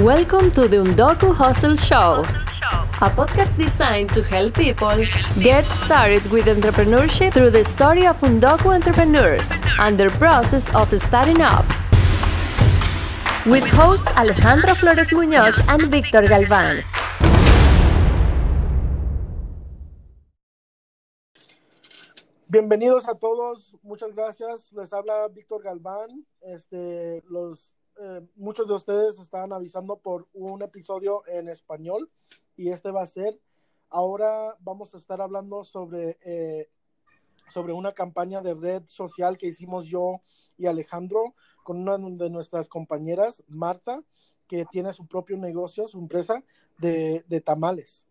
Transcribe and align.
Welcome 0.00 0.50
to 0.58 0.66
the 0.66 0.78
Undoku 0.78 1.32
Hustle 1.32 1.76
Show, 1.76 2.24
a 3.00 3.08
podcast 3.14 3.56
designed 3.56 4.12
to 4.14 4.24
help 4.24 4.54
people 4.54 5.06
get 5.38 5.64
started 5.66 6.28
with 6.32 6.46
entrepreneurship 6.46 7.32
through 7.32 7.50
the 7.50 7.64
story 7.64 8.04
of 8.04 8.18
Undoku 8.18 8.74
entrepreneurs 8.74 9.48
and 9.78 9.96
their 9.96 10.10
process 10.10 10.66
of 10.74 10.90
starting 11.00 11.40
up. 11.40 11.64
With 13.46 13.62
hosts 13.68 14.12
Alejandro 14.16 14.74
Flores 14.74 15.10
Muñoz 15.10 15.62
and 15.68 15.82
Víctor 15.82 16.26
Galván. 16.26 16.82
Bienvenidos 22.48 23.06
a 23.06 23.14
todos, 23.14 23.76
muchas 23.84 24.12
gracias. 24.12 24.72
Les 24.72 24.92
habla 24.92 25.28
Víctor 25.28 25.62
Galván. 25.62 26.26
Este, 26.40 27.22
los, 27.30 27.76
eh, 28.00 28.26
muchos 28.36 28.66
de 28.66 28.74
ustedes 28.74 29.18
estaban 29.18 29.52
avisando 29.52 29.96
por 29.96 30.26
un 30.32 30.62
episodio 30.62 31.22
en 31.26 31.48
español 31.48 32.10
y 32.56 32.70
este 32.70 32.90
va 32.90 33.02
a 33.02 33.06
ser. 33.06 33.40
Ahora 33.88 34.56
vamos 34.60 34.94
a 34.94 34.98
estar 34.98 35.20
hablando 35.20 35.62
sobre, 35.64 36.18
eh, 36.24 36.68
sobre 37.50 37.72
una 37.72 37.92
campaña 37.92 38.40
de 38.40 38.54
red 38.54 38.82
social 38.86 39.38
que 39.38 39.46
hicimos 39.46 39.86
yo 39.86 40.20
y 40.56 40.66
Alejandro 40.66 41.34
con 41.62 41.78
una 41.78 41.98
de 41.98 42.30
nuestras 42.30 42.68
compañeras, 42.68 43.44
Marta, 43.46 44.02
que 44.46 44.66
tiene 44.66 44.92
su 44.92 45.06
propio 45.06 45.36
negocio, 45.36 45.88
su 45.88 45.98
empresa 45.98 46.42
de, 46.78 47.42
tamales. 47.44 48.06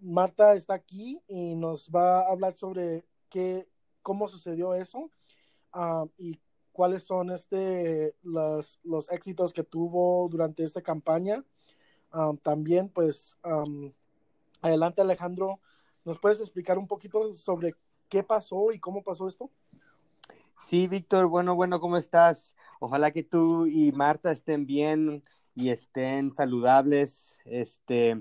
Marta 0.00 0.54
está 0.54 0.74
aquí 0.74 1.20
y 1.28 1.54
nos 1.54 1.90
va 1.90 2.20
a 2.20 2.30
hablar 2.30 2.56
sobre 2.56 3.04
qué, 3.30 3.68
cómo 4.02 4.28
sucedió 4.28 4.74
eso 4.74 5.10
um, 5.74 6.08
y 6.18 6.38
cuáles 6.74 7.04
son 7.04 7.30
este, 7.30 8.16
los, 8.24 8.80
los, 8.82 9.10
éxitos 9.12 9.52
que 9.52 9.62
tuvo 9.62 10.28
durante 10.28 10.64
esta 10.64 10.82
campaña. 10.82 11.44
Um, 12.12 12.36
también, 12.36 12.88
pues, 12.88 13.38
um, 13.44 13.92
adelante 14.60 15.00
Alejandro, 15.00 15.60
¿nos 16.04 16.18
puedes 16.18 16.40
explicar 16.40 16.76
un 16.76 16.88
poquito 16.88 17.32
sobre 17.32 17.76
qué 18.08 18.24
pasó 18.24 18.72
y 18.72 18.80
cómo 18.80 19.04
pasó 19.04 19.28
esto? 19.28 19.50
Sí, 20.58 20.88
Víctor, 20.88 21.28
bueno, 21.28 21.54
bueno, 21.54 21.78
¿cómo 21.78 21.96
estás? 21.96 22.56
Ojalá 22.80 23.12
que 23.12 23.22
tú 23.22 23.66
y 23.66 23.92
Marta 23.92 24.32
estén 24.32 24.66
bien 24.66 25.22
y 25.54 25.70
estén 25.70 26.32
saludables. 26.32 27.38
Este, 27.44 28.20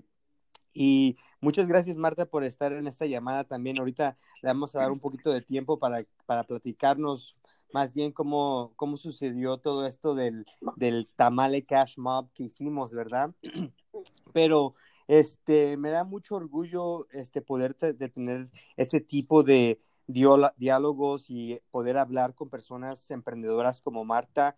y 0.73 1.17
muchas 1.41 1.67
gracias, 1.67 1.97
Marta, 1.97 2.27
por 2.27 2.43
estar 2.43 2.71
en 2.71 2.85
esta 2.85 3.07
llamada 3.07 3.45
también. 3.45 3.79
Ahorita 3.79 4.15
le 4.43 4.49
vamos 4.49 4.75
a 4.75 4.79
dar 4.81 4.91
un 4.91 4.99
poquito 4.99 5.31
de 5.31 5.41
tiempo 5.41 5.79
para, 5.79 6.05
para 6.27 6.43
platicarnos 6.43 7.35
más 7.73 7.93
bien 7.93 8.11
cómo, 8.11 8.71
cómo 8.75 8.97
sucedió 8.97 9.57
todo 9.57 9.87
esto 9.87 10.13
del, 10.15 10.45
del 10.75 11.09
tamale 11.15 11.65
cash 11.65 11.97
mob 11.97 12.31
que 12.33 12.43
hicimos, 12.43 12.91
¿verdad? 12.91 13.31
Pero 14.33 14.75
este, 15.07 15.75
me 15.75 15.89
da 15.89 16.03
mucho 16.03 16.35
orgullo 16.35 17.07
este, 17.11 17.41
poder 17.41 17.75
de 17.75 18.09
tener 18.09 18.49
este 18.77 19.01
tipo 19.01 19.43
de 19.43 19.79
diálogos 20.07 21.29
y 21.29 21.59
poder 21.71 21.97
hablar 21.97 22.35
con 22.35 22.49
personas 22.49 23.09
emprendedoras 23.09 23.81
como 23.81 24.05
Marta. 24.05 24.55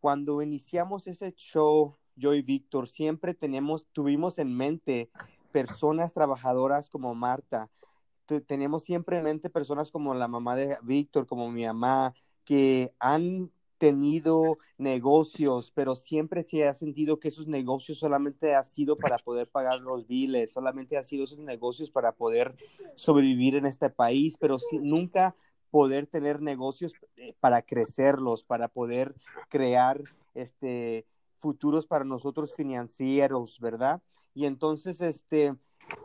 Cuando 0.00 0.40
iniciamos 0.40 1.06
ese 1.06 1.32
show, 1.34 1.96
yo 2.16 2.34
y 2.34 2.42
Víctor, 2.42 2.88
siempre 2.88 3.34
tenemos, 3.34 3.86
tuvimos 3.92 4.38
en 4.38 4.56
mente 4.56 5.10
personas 5.52 6.14
trabajadoras 6.14 6.88
como 6.88 7.14
Marta. 7.14 7.70
Tenemos 8.46 8.84
siempre 8.84 9.18
en 9.18 9.24
mente 9.24 9.50
personas 9.50 9.90
como 9.90 10.14
la 10.14 10.28
mamá 10.28 10.56
de 10.56 10.78
Víctor, 10.82 11.26
como 11.26 11.50
mi 11.50 11.66
mamá, 11.66 12.14
que 12.44 12.92
han 12.98 13.50
tenido 13.78 14.58
negocios, 14.78 15.70
pero 15.74 15.94
siempre 15.94 16.42
se 16.42 16.66
ha 16.66 16.74
sentido 16.74 17.18
que 17.18 17.28
esos 17.28 17.46
negocios 17.46 17.98
solamente 17.98 18.54
ha 18.54 18.64
sido 18.64 18.96
para 18.96 19.18
poder 19.18 19.48
pagar 19.48 19.80
los 19.80 20.06
biles, 20.06 20.52
solamente 20.52 20.96
ha 20.96 21.04
sido 21.04 21.24
esos 21.24 21.38
negocios 21.38 21.90
para 21.90 22.12
poder 22.12 22.56
sobrevivir 22.94 23.56
en 23.56 23.66
este 23.66 23.90
país, 23.90 24.36
pero 24.38 24.58
nunca 24.80 25.34
poder 25.70 26.06
tener 26.06 26.40
negocios 26.40 26.94
eh, 27.16 27.34
para 27.40 27.62
crecerlos, 27.62 28.44
para 28.44 28.68
poder 28.68 29.14
crear 29.48 30.00
este 30.34 31.04
futuros 31.44 31.86
para 31.86 32.06
nosotros 32.06 32.54
financieros, 32.54 33.60
¿verdad? 33.60 34.00
Y 34.32 34.46
entonces, 34.46 35.02
este, 35.02 35.54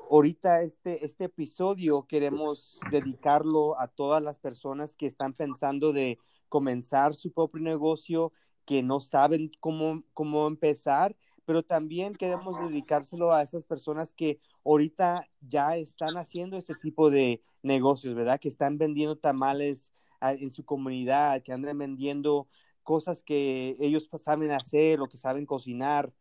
ahorita 0.10 0.62
este, 0.62 1.06
este 1.06 1.26
episodio 1.26 2.06
queremos 2.08 2.80
dedicarlo 2.92 3.80
a 3.80 3.88
todas 3.88 4.24
las 4.24 4.40
personas 4.40 4.96
que 4.96 5.06
están 5.06 5.34
pensando 5.34 5.94
de 5.94 6.18
comenzar 6.50 7.14
su 7.14 7.32
propio 7.32 7.62
negocio, 7.62 8.34
que 8.66 8.84
no 8.84 9.00
saben 9.00 9.52
cómo, 9.60 10.04
cómo 10.14 10.48
empezar, 10.48 11.16
pero 11.46 11.64
también 11.64 12.16
queremos 12.16 12.60
dedicárselo 12.60 13.34
a 13.34 13.42
esas 13.42 13.66
personas 13.66 14.14
que 14.14 14.40
ahorita 14.66 15.28
ya 15.42 15.78
están 15.78 16.18
haciendo 16.18 16.58
este 16.58 16.76
tipo 16.76 17.10
de 17.10 17.42
negocios, 17.64 18.16
¿verdad? 18.16 18.40
Que 18.40 18.50
están 18.50 18.78
vendiendo 18.78 19.18
tamales 19.18 19.92
ah, 20.22 20.34
en 20.34 20.52
su 20.52 20.64
comunidad, 20.66 21.42
que 21.42 21.54
andan 21.54 21.78
vendiendo 21.78 22.48
cosas 22.84 23.24
que 23.24 23.76
ellos 23.80 24.10
saben 24.24 24.52
hacer 24.52 25.02
o 25.02 25.08
que 25.08 25.18
saben 25.18 25.46
cocinar. 25.46 26.14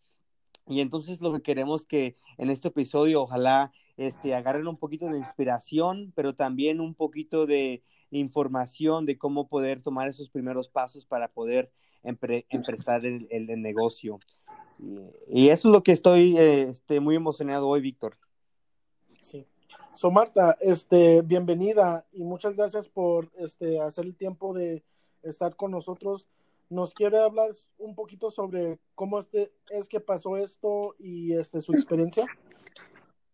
Y 0.69 0.81
entonces 0.81 1.21
lo 1.21 1.33
que 1.33 1.43
queremos 1.43 1.85
que 1.85 2.17
en 2.37 2.51
este 2.51 2.69
episodio 2.69 3.23
ojalá 3.23 3.73
este, 3.97 4.35
agarren 4.35 4.69
un 4.69 4.77
poquito 4.77 5.07
de 5.07 5.19
inspiración, 5.19 6.13
pero 6.15 6.35
también 6.35 6.81
un 6.81 6.95
poquito 6.95 7.47
de 7.47 7.83
información 8.11 9.07
de 9.07 9.19
cómo 9.19 9.49
poder 9.49 9.83
tomar 9.83 10.09
esos 10.09 10.31
primeros 10.31 10.69
pasos 10.69 11.05
para 11.05 11.29
poder 11.29 11.71
empezar 12.03 13.05
el, 13.05 13.27
el, 13.31 13.61
negocio. 13.61 14.21
Y, 15.29 15.49
eso 15.49 15.69
es 15.69 15.73
lo 15.73 15.83
que 15.83 15.93
estoy 15.93 16.37
eh, 16.39 16.69
este, 16.71 17.01
muy 17.01 17.17
emocionado 17.17 17.69
hoy, 17.69 17.81
Víctor. 17.81 18.17
Sí. 19.21 19.47
So, 19.97 20.11
Marta, 20.11 20.57
este, 20.61 21.23
bienvenida 21.23 22.07
y 22.13 22.23
muchas 22.23 22.55
gracias 22.55 22.89
por 22.89 23.31
este, 23.37 23.81
hacer 23.81 24.05
el 24.05 24.15
tiempo 24.15 24.55
de 24.55 24.85
estar 25.23 25.57
con 25.57 25.73
nosotros 25.73 26.29
nos 26.71 26.93
quiere 26.93 27.19
hablar 27.19 27.53
un 27.79 27.95
poquito 27.95 28.31
sobre 28.31 28.79
cómo 28.95 29.19
este, 29.19 29.53
es 29.71 29.89
que 29.89 30.01
pasó 30.01 30.37
esto 30.37 30.95
y 30.99 31.35
este, 31.35 31.61
su 31.61 31.73
experiencia. 31.73 32.27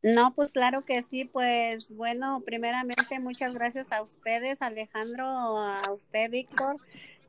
No, 0.02 0.34
pues 0.34 0.52
claro 0.52 0.84
que 0.84 1.02
sí, 1.02 1.24
pues 1.24 1.90
bueno, 1.90 2.42
primeramente 2.44 3.18
muchas 3.20 3.54
gracias 3.54 3.90
a 3.90 4.02
ustedes, 4.02 4.60
Alejandro, 4.60 5.24
a 5.26 5.90
usted, 5.92 6.30
Víctor, 6.30 6.76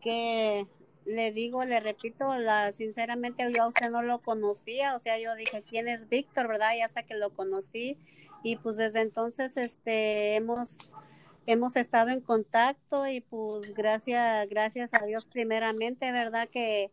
que 0.02 0.68
le 1.06 1.32
digo, 1.32 1.64
le 1.64 1.80
repito, 1.80 2.36
la, 2.36 2.72
sinceramente 2.74 3.50
yo 3.56 3.64
a 3.64 3.68
usted 3.68 3.90
no 3.90 4.02
lo 4.02 4.20
conocía, 4.20 4.96
o 4.96 5.00
sea, 5.00 5.18
yo 5.20 5.36
dije, 5.36 5.64
¿quién 5.70 5.88
es 5.88 6.10
Víctor, 6.10 6.48
verdad? 6.48 6.74
Y 6.76 6.82
hasta 6.82 7.04
que 7.04 7.16
lo 7.16 7.30
conocí, 7.30 7.98
y 8.44 8.58
pues 8.58 8.76
desde 8.76 9.02
entonces, 9.02 9.56
este, 9.56 10.36
hemos 10.36 10.70
hemos 11.46 11.76
estado 11.76 12.10
en 12.10 12.22
contacto 12.22 13.08
y 13.08 13.22
pues 13.22 13.74
gracias, 13.74 14.50
gracias 14.50 14.94
a 14.94 15.06
Dios 15.06 15.28
primeramente, 15.28 16.12
¿verdad? 16.12 16.50
Que 16.50 16.92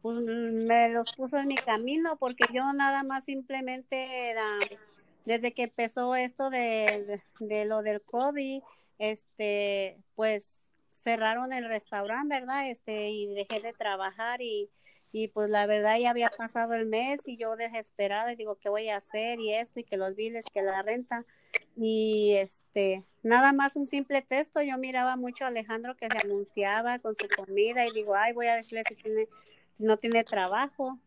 pues 0.00 0.18
me 0.18 0.88
los 0.90 1.14
puso 1.14 1.38
en 1.38 1.48
mi 1.48 1.54
camino 1.56 2.16
porque 2.16 2.44
yo 2.52 2.72
nada 2.72 3.04
más 3.04 3.24
simplemente 3.24 4.30
era, 4.30 4.46
desde 5.24 5.52
que 5.52 5.64
empezó 5.64 6.16
esto 6.16 6.50
de, 6.50 7.20
de, 7.38 7.64
lo 7.64 7.82
del 7.82 8.02
COVID, 8.02 8.62
este, 8.98 9.98
pues 10.16 10.60
cerraron 10.90 11.52
el 11.52 11.68
restaurante, 11.68 12.40
¿verdad? 12.40 12.68
Este, 12.68 13.10
y 13.10 13.32
dejé 13.34 13.60
de 13.60 13.72
trabajar 13.72 14.40
y, 14.42 14.70
y 15.12 15.28
pues 15.28 15.50
la 15.50 15.66
verdad 15.66 15.98
ya 15.98 16.10
había 16.10 16.30
pasado 16.30 16.74
el 16.74 16.86
mes 16.86 17.20
y 17.26 17.36
yo 17.36 17.54
desesperada 17.56 18.32
y 18.32 18.36
digo, 18.36 18.56
¿qué 18.56 18.70
voy 18.70 18.88
a 18.88 18.96
hacer? 18.96 19.38
Y 19.38 19.54
esto 19.54 19.78
y 19.78 19.84
que 19.84 19.96
los 19.96 20.16
biles, 20.16 20.44
que 20.52 20.62
la 20.62 20.82
renta 20.82 21.24
y 21.76 22.34
este 22.34 23.04
nada 23.22 23.52
más 23.52 23.76
un 23.76 23.86
simple 23.86 24.22
texto. 24.22 24.62
Yo 24.62 24.78
miraba 24.78 25.16
mucho 25.16 25.44
a 25.44 25.48
Alejandro 25.48 25.96
que 25.96 26.08
se 26.08 26.18
anunciaba 26.18 26.98
con 26.98 27.14
su 27.14 27.26
comida 27.28 27.86
y 27.86 27.92
digo 27.92 28.14
ay 28.14 28.32
voy 28.32 28.46
a 28.46 28.56
decirle 28.56 28.84
si 28.88 28.94
tiene 28.94 29.28
si 29.76 29.84
no 29.84 29.96
tiene 29.96 30.24
trabajo 30.24 30.98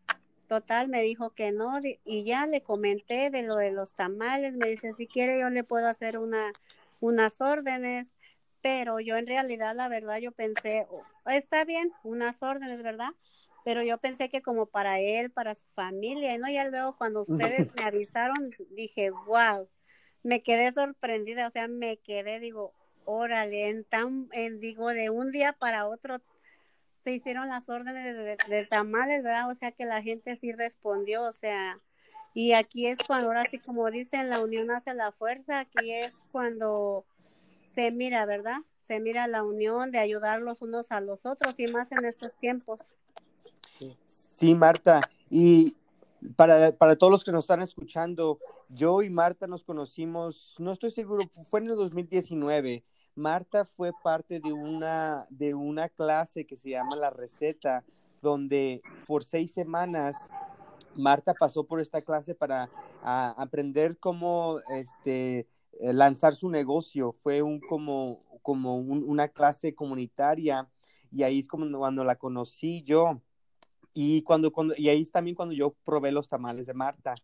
total 0.46 0.88
me 0.88 1.02
dijo 1.02 1.30
que 1.30 1.52
no 1.52 1.80
y 2.04 2.24
ya 2.24 2.46
le 2.46 2.62
comenté 2.62 3.30
de 3.30 3.42
lo 3.42 3.56
de 3.56 3.70
los 3.72 3.94
tamales. 3.94 4.54
Me 4.54 4.68
dice 4.68 4.92
si 4.92 5.06
quiere 5.06 5.40
yo 5.40 5.50
le 5.50 5.64
puedo 5.64 5.86
hacer 5.86 6.18
una 6.18 6.52
unas 7.00 7.40
órdenes 7.40 8.12
pero 8.62 9.00
yo 9.00 9.16
en 9.16 9.26
realidad 9.26 9.74
la 9.74 9.88
verdad 9.88 10.18
yo 10.18 10.32
pensé 10.32 10.86
oh, 10.90 11.02
está 11.30 11.64
bien 11.64 11.92
unas 12.02 12.42
órdenes 12.42 12.82
verdad 12.82 13.10
pero 13.64 13.82
yo 13.82 13.98
pensé 13.98 14.28
que 14.28 14.42
como 14.42 14.66
para 14.66 15.00
él 15.00 15.30
para 15.30 15.54
su 15.54 15.66
familia 15.68 16.34
y 16.34 16.38
no 16.38 16.48
ya 16.48 16.68
luego 16.68 16.96
cuando 16.96 17.20
ustedes 17.28 17.74
me 17.74 17.84
avisaron 17.84 18.50
dije 18.70 19.10
wow 19.10 19.68
me 20.26 20.42
quedé 20.42 20.72
sorprendida, 20.72 21.46
o 21.46 21.50
sea, 21.52 21.68
me 21.68 21.98
quedé, 21.98 22.40
digo, 22.40 22.72
órale, 23.04 23.68
en 23.68 23.84
tan, 23.84 24.28
en, 24.32 24.58
digo, 24.58 24.88
de 24.88 25.08
un 25.08 25.30
día 25.30 25.52
para 25.52 25.86
otro 25.86 26.20
se 26.98 27.12
hicieron 27.12 27.48
las 27.48 27.68
órdenes 27.68 28.38
de, 28.48 28.66
tamales, 28.66 29.22
¿verdad? 29.22 29.48
O 29.48 29.54
sea, 29.54 29.70
que 29.70 29.84
la 29.84 30.02
gente 30.02 30.34
sí 30.34 30.50
respondió, 30.50 31.22
o 31.22 31.30
sea, 31.30 31.76
y 32.34 32.54
aquí 32.54 32.88
es 32.88 32.98
cuando, 33.06 33.28
ahora 33.28 33.44
sí, 33.48 33.58
como 33.58 33.88
dicen, 33.92 34.28
la 34.28 34.40
unión 34.40 34.72
hace 34.72 34.94
la 34.94 35.12
fuerza, 35.12 35.60
aquí 35.60 35.92
es 35.92 36.12
cuando 36.32 37.04
se 37.76 37.92
mira, 37.92 38.26
¿verdad? 38.26 38.58
Se 38.88 38.98
mira 38.98 39.28
la 39.28 39.44
unión 39.44 39.92
de 39.92 40.00
ayudar 40.00 40.40
los 40.40 40.60
unos 40.60 40.90
a 40.90 41.00
los 41.00 41.24
otros 41.24 41.54
y 41.60 41.68
más 41.68 41.92
en 41.92 42.04
estos 42.04 42.32
tiempos. 42.40 42.80
Sí, 44.08 44.56
Marta, 44.56 45.02
Y 45.30 45.76
para, 46.34 46.72
para 46.76 46.96
todos 46.96 47.10
los 47.10 47.24
que 47.24 47.32
nos 47.32 47.44
están 47.44 47.62
escuchando, 47.62 48.38
yo 48.68 49.02
y 49.02 49.10
Marta 49.10 49.46
nos 49.46 49.64
conocimos, 49.64 50.54
no 50.58 50.72
estoy 50.72 50.90
seguro, 50.90 51.22
fue 51.50 51.60
en 51.60 51.68
el 51.68 51.76
2019. 51.76 52.84
Marta 53.14 53.64
fue 53.64 53.92
parte 54.02 54.40
de 54.40 54.52
una, 54.52 55.24
de 55.30 55.54
una 55.54 55.88
clase 55.88 56.46
que 56.46 56.56
se 56.56 56.70
llama 56.70 56.96
La 56.96 57.10
Receta, 57.10 57.84
donde 58.20 58.82
por 59.06 59.24
seis 59.24 59.52
semanas 59.52 60.16
Marta 60.96 61.34
pasó 61.34 61.64
por 61.64 61.80
esta 61.80 62.02
clase 62.02 62.34
para 62.34 62.68
aprender 63.02 63.98
cómo 63.98 64.58
este, 64.70 65.46
eh, 65.80 65.92
lanzar 65.92 66.34
su 66.34 66.50
negocio. 66.50 67.12
Fue 67.22 67.42
un, 67.42 67.60
como, 67.60 68.22
como 68.42 68.76
una 68.76 69.28
clase 69.28 69.74
comunitaria 69.74 70.68
y 71.10 71.22
ahí 71.22 71.40
es 71.40 71.48
como 71.48 71.70
cuando 71.78 72.04
la 72.04 72.16
conocí 72.16 72.82
yo. 72.82 73.22
Y, 73.98 74.20
cuando, 74.20 74.52
cuando, 74.52 74.74
y 74.76 74.90
ahí 74.90 75.00
es 75.00 75.10
también 75.10 75.34
cuando 75.34 75.54
yo 75.54 75.74
probé 75.82 76.12
los 76.12 76.28
tamales 76.28 76.66
de 76.66 76.74
Marta. 76.74 77.14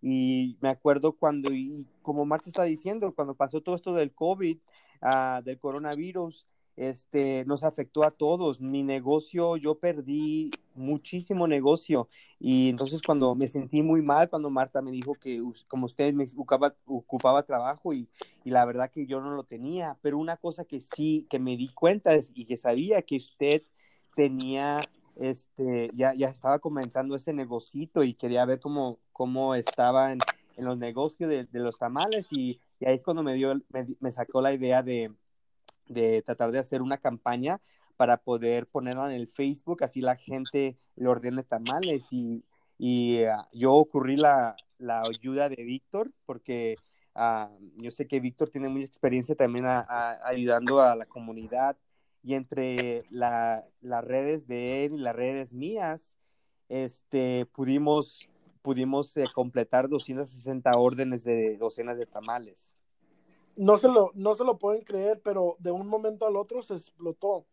Y 0.00 0.56
me 0.60 0.68
acuerdo 0.68 1.16
cuando, 1.16 1.52
y 1.52 1.88
como 2.02 2.24
Marta 2.24 2.48
está 2.48 2.62
diciendo, 2.62 3.12
cuando 3.16 3.34
pasó 3.34 3.60
todo 3.60 3.74
esto 3.74 3.92
del 3.92 4.12
COVID, 4.12 4.56
uh, 5.02 5.42
del 5.42 5.58
coronavirus, 5.58 6.46
este, 6.76 7.44
nos 7.46 7.64
afectó 7.64 8.04
a 8.04 8.12
todos. 8.12 8.60
Mi 8.60 8.84
negocio, 8.84 9.56
yo 9.56 9.74
perdí 9.80 10.52
muchísimo 10.76 11.48
negocio. 11.48 12.08
Y 12.38 12.68
entonces 12.68 13.02
cuando 13.02 13.34
me 13.34 13.48
sentí 13.48 13.82
muy 13.82 14.00
mal, 14.00 14.30
cuando 14.30 14.50
Marta 14.50 14.80
me 14.82 14.92
dijo 14.92 15.14
que 15.14 15.42
como 15.66 15.86
usted 15.86 16.14
me 16.14 16.26
ocupaba, 16.36 16.76
ocupaba 16.86 17.42
trabajo 17.42 17.92
y, 17.92 18.08
y, 18.44 18.50
la 18.50 18.64
verdad 18.66 18.88
que 18.88 19.04
yo 19.04 19.20
no 19.20 19.32
lo 19.32 19.42
tenía. 19.42 19.98
Pero 20.00 20.16
una 20.16 20.36
cosa 20.36 20.64
que 20.64 20.80
sí, 20.80 21.26
que 21.28 21.40
me 21.40 21.56
di 21.56 21.66
cuenta 21.74 22.14
es, 22.14 22.30
y 22.34 22.44
que 22.44 22.56
sabía 22.56 23.02
que 23.02 23.16
usted 23.16 23.62
tenía, 24.14 24.88
este, 25.20 25.90
ya, 25.94 26.14
ya 26.14 26.28
estaba 26.28 26.58
comenzando 26.58 27.14
ese 27.14 27.32
negocito 27.32 28.02
y 28.02 28.14
quería 28.14 28.44
ver 28.46 28.58
cómo, 28.58 28.98
cómo 29.12 29.54
estaba 29.54 30.12
en, 30.12 30.18
los 30.56 30.76
negocios 30.76 31.30
de, 31.30 31.46
los 31.52 31.78
tamales 31.78 32.26
y, 32.30 32.60
y, 32.80 32.86
ahí 32.86 32.94
es 32.94 33.04
cuando 33.04 33.22
me 33.22 33.34
dio, 33.34 33.54
me, 33.70 33.86
me 33.98 34.12
sacó 34.12 34.42
la 34.42 34.52
idea 34.52 34.82
de, 34.82 35.10
de 35.88 36.22
tratar 36.22 36.52
de 36.52 36.58
hacer 36.58 36.82
una 36.82 36.98
campaña 36.98 37.60
para 37.96 38.16
poder 38.16 38.66
ponerla 38.66 39.06
en 39.06 39.20
el 39.20 39.28
Facebook, 39.28 39.84
así 39.84 40.00
la 40.00 40.16
gente 40.16 40.78
le 40.96 41.08
ordene 41.08 41.42
tamales 41.42 42.06
y, 42.10 42.44
y 42.78 43.24
uh, 43.24 43.44
yo 43.52 43.74
ocurrí 43.74 44.16
la, 44.16 44.56
la, 44.78 45.02
ayuda 45.02 45.50
de 45.50 45.62
Víctor 45.64 46.10
porque 46.24 46.76
uh, 47.14 47.48
yo 47.76 47.90
sé 47.90 48.06
que 48.06 48.20
Víctor 48.20 48.48
tiene 48.48 48.70
mucha 48.70 48.86
experiencia 48.86 49.34
también 49.34 49.66
ayudando 50.24 50.80
a 50.80 50.96
la 50.96 51.04
comunidad 51.04 51.76
y 52.22 52.34
entre 52.34 52.98
la, 53.10 53.64
las 53.80 54.04
redes 54.04 54.46
de 54.46 54.84
él 54.84 54.94
y 54.94 54.98
las 54.98 55.16
redes 55.16 55.52
mías, 55.52 56.16
este, 56.68 57.46
pudimos, 57.46 58.28
pudimos 58.62 59.16
eh, 59.16 59.26
completar 59.34 59.88
260 59.88 60.78
órdenes 60.78 61.24
de 61.24 61.56
docenas 61.56 61.98
de 61.98 62.06
tamales 62.06 62.70
no 63.60 63.76
se 63.76 63.88
lo, 63.88 64.10
no 64.14 64.34
se 64.34 64.44
lo 64.44 64.58
pueden 64.58 64.82
creer, 64.82 65.20
pero 65.22 65.56
de 65.58 65.70
un 65.70 65.86
momento 65.86 66.26
al 66.26 66.36
otro 66.36 66.62
se 66.62 66.74
explotó. 66.74 67.44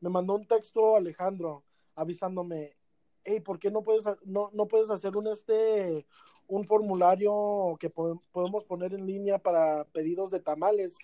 Me 0.00 0.08
mandó 0.08 0.34
un 0.34 0.46
texto 0.46 0.94
Alejandro 0.94 1.64
avisándome, 1.96 2.76
hey, 3.24 3.40
¿por 3.40 3.58
qué 3.58 3.70
no 3.72 3.82
puedes, 3.82 4.04
no, 4.24 4.50
no 4.52 4.68
puedes 4.68 4.90
hacer 4.90 5.16
un, 5.16 5.26
este, 5.26 6.06
un 6.46 6.64
formulario 6.66 7.76
que 7.80 7.90
podemos 7.90 8.62
poner 8.62 8.94
en 8.94 9.06
línea 9.06 9.38
para 9.38 9.84
pedidos 9.86 10.30
de 10.30 10.38
tamales? 10.38 10.96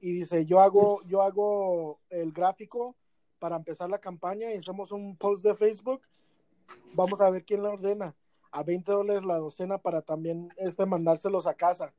Y 0.00 0.12
dice, 0.12 0.44
yo 0.44 0.60
hago, 0.60 1.02
yo 1.04 1.22
hago 1.22 2.00
el 2.10 2.32
gráfico 2.32 2.94
para 3.38 3.56
empezar 3.56 3.90
la 3.90 3.98
campaña 3.98 4.52
y 4.52 4.56
hacemos 4.56 4.92
un 4.92 5.16
post 5.16 5.44
de 5.44 5.54
Facebook. 5.54 6.02
Vamos 6.94 7.20
a 7.20 7.30
ver 7.30 7.44
quién 7.44 7.62
la 7.62 7.70
ordena. 7.70 8.14
A 8.50 8.62
20 8.62 8.92
dólares 8.92 9.24
la 9.24 9.38
docena 9.38 9.78
para 9.78 10.02
también 10.02 10.52
este, 10.56 10.86
mandárselos 10.86 11.46
a 11.46 11.54
casa 11.54 11.92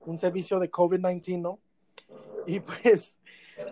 un 0.00 0.18
servicio 0.18 0.58
de 0.58 0.70
COVID-19, 0.70 1.40
¿no? 1.40 1.58
Y 2.46 2.60
pues, 2.60 3.18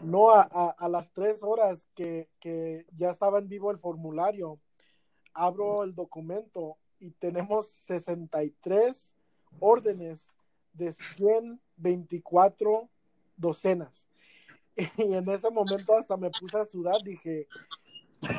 no, 0.03 0.31
a, 0.31 0.43
a, 0.43 0.89
las 0.89 1.11
tres 1.13 1.43
horas 1.43 1.89
que, 1.95 2.29
que, 2.41 2.87
ya 2.97 3.11
estaba 3.11 3.39
en 3.39 3.49
vivo 3.49 3.71
el 3.71 3.79
formulario, 3.79 4.59
abro 5.33 5.85
el 5.85 5.95
documento 5.95 6.77
y 6.99 7.13
tenemos 7.13 7.69
63 7.69 9.15
órdenes 9.61 10.31
de 10.73 10.93
124 10.93 12.89
docenas. 13.37 14.09
Y 14.99 15.15
en 15.15 15.29
ese 15.31 15.51
momento 15.51 15.97
hasta 15.97 16.19
me 16.19 16.31
puse 16.39 16.59
a 16.59 16.65
sudar, 16.65 17.03
dije, 17.03 17.49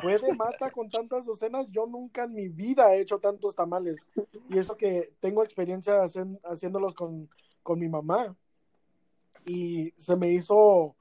¿puede 0.00 0.34
Marta 0.36 0.70
con 0.70 0.88
tantas 0.88 1.26
docenas? 1.26 1.66
Yo 1.72 1.84
nunca 1.86 2.24
en 2.24 2.34
mi 2.34 2.48
vida 2.48 2.94
he 2.94 3.00
hecho 3.00 3.18
tantos 3.18 3.56
tamales. 3.56 4.06
Y 4.48 4.56
eso 4.56 4.76
que 4.76 5.14
tengo 5.18 5.42
experiencia 5.42 6.00
haciéndolos 6.44 6.94
con 6.94 7.28
con 7.68 7.78
mi 7.78 7.88
mamá. 7.88 8.34
Y 9.44 9.92
se 9.98 10.16
me 10.16 10.32
hizo 10.32 10.96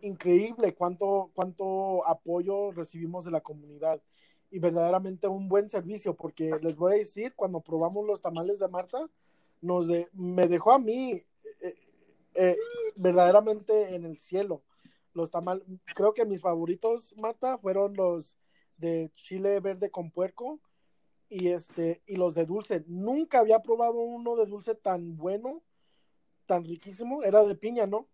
increíble 0.00 0.74
cuánto, 0.74 1.30
cuánto 1.34 2.04
apoyo 2.04 2.72
recibimos 2.72 3.24
de 3.24 3.30
la 3.30 3.40
comunidad 3.40 4.02
y 4.50 4.58
verdaderamente 4.58 5.28
un 5.28 5.48
buen 5.48 5.70
servicio, 5.70 6.14
porque 6.14 6.50
les 6.62 6.74
voy 6.74 6.94
a 6.94 6.98
decir, 6.98 7.32
cuando 7.36 7.60
probamos 7.60 8.04
los 8.04 8.20
tamales 8.20 8.58
de 8.58 8.66
Marta, 8.66 9.08
nos 9.60 9.86
de, 9.86 10.08
me 10.14 10.48
dejó 10.48 10.72
a 10.72 10.80
mí 10.80 11.12
eh, 11.12 11.74
eh, 12.36 12.56
verdaderamente 12.96 13.94
en 13.94 14.04
el 14.04 14.18
cielo. 14.18 14.62
Los 15.12 15.30
tamales, 15.30 15.64
creo 15.94 16.12
que 16.12 16.26
mis 16.26 16.40
favoritos, 16.40 17.14
Marta, 17.16 17.56
fueron 17.58 17.94
los 17.94 18.36
de 18.76 19.10
chile 19.14 19.58
verde 19.60 19.90
con 19.90 20.10
puerco 20.10 20.60
y 21.28 21.48
este 21.48 22.02
y 22.06 22.16
los 22.16 22.34
de 22.34 22.46
dulce. 22.46 22.84
Nunca 22.86 23.40
había 23.40 23.60
probado 23.60 24.00
uno 24.00 24.36
de 24.36 24.46
dulce 24.46 24.74
tan 24.74 25.16
bueno, 25.16 25.62
tan 26.46 26.64
riquísimo. 26.64 27.22
Era 27.22 27.44
de 27.44 27.54
piña, 27.54 27.86
¿no? 27.86 28.08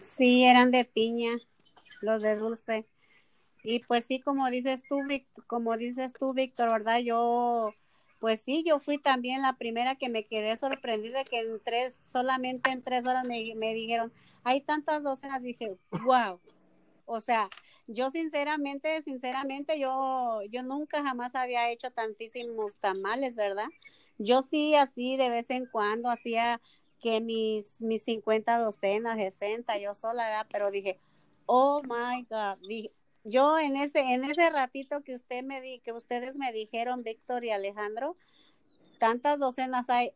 Sí, 0.00 0.44
eran 0.44 0.70
de 0.70 0.84
piña, 0.84 1.32
los 2.00 2.22
de 2.22 2.36
dulce. 2.36 2.86
Y 3.62 3.80
pues 3.80 4.04
sí, 4.04 4.20
como 4.20 4.50
dices 4.50 4.82
tú, 4.88 5.00
como 5.46 5.76
dices 5.76 6.12
tú, 6.12 6.34
Víctor, 6.34 6.70
¿verdad? 6.70 6.98
Yo, 6.98 7.72
pues 8.24 8.40
sí, 8.40 8.64
yo 8.66 8.78
fui 8.78 8.96
también 8.96 9.42
la 9.42 9.58
primera 9.58 9.96
que 9.96 10.08
me 10.08 10.24
quedé 10.24 10.56
sorprendida 10.56 11.24
que 11.24 11.40
en 11.40 11.60
tres, 11.62 11.94
solamente 12.10 12.70
en 12.70 12.82
tres 12.82 13.04
horas 13.04 13.26
me, 13.26 13.52
me 13.54 13.74
dijeron, 13.74 14.14
hay 14.44 14.62
tantas 14.62 15.02
docenas, 15.02 15.42
dije, 15.42 15.76
wow. 16.06 16.40
O 17.04 17.20
sea, 17.20 17.50
yo 17.86 18.10
sinceramente, 18.10 19.02
sinceramente, 19.02 19.78
yo, 19.78 20.40
yo 20.50 20.62
nunca 20.62 21.02
jamás 21.02 21.34
había 21.34 21.70
hecho 21.70 21.90
tantísimos 21.90 22.78
tamales, 22.78 23.36
¿verdad? 23.36 23.68
Yo 24.16 24.40
sí, 24.50 24.74
así 24.74 25.18
de 25.18 25.28
vez 25.28 25.50
en 25.50 25.66
cuando 25.66 26.08
hacía 26.08 26.62
que 27.02 27.20
mis, 27.20 27.78
mis 27.82 28.04
50 28.04 28.58
docenas, 28.58 29.18
60, 29.18 29.76
yo 29.76 29.92
sola, 29.92 30.30
¿verdad? 30.30 30.46
Pero 30.50 30.70
dije, 30.70 30.98
oh 31.44 31.82
my 31.82 32.22
God, 32.30 32.58
yo 33.24 33.58
en 33.58 33.76
ese, 33.76 34.00
en 34.00 34.24
ese 34.24 34.50
ratito 34.50 35.02
que 35.02 35.14
usted 35.14 35.42
me 35.42 35.60
di, 35.60 35.80
que 35.80 35.92
ustedes 35.92 36.36
me 36.36 36.52
dijeron, 36.52 37.02
Víctor 37.02 37.44
y 37.44 37.50
Alejandro, 37.50 38.16
tantas 38.98 39.38
docenas 39.38 39.88
hay, 39.88 40.12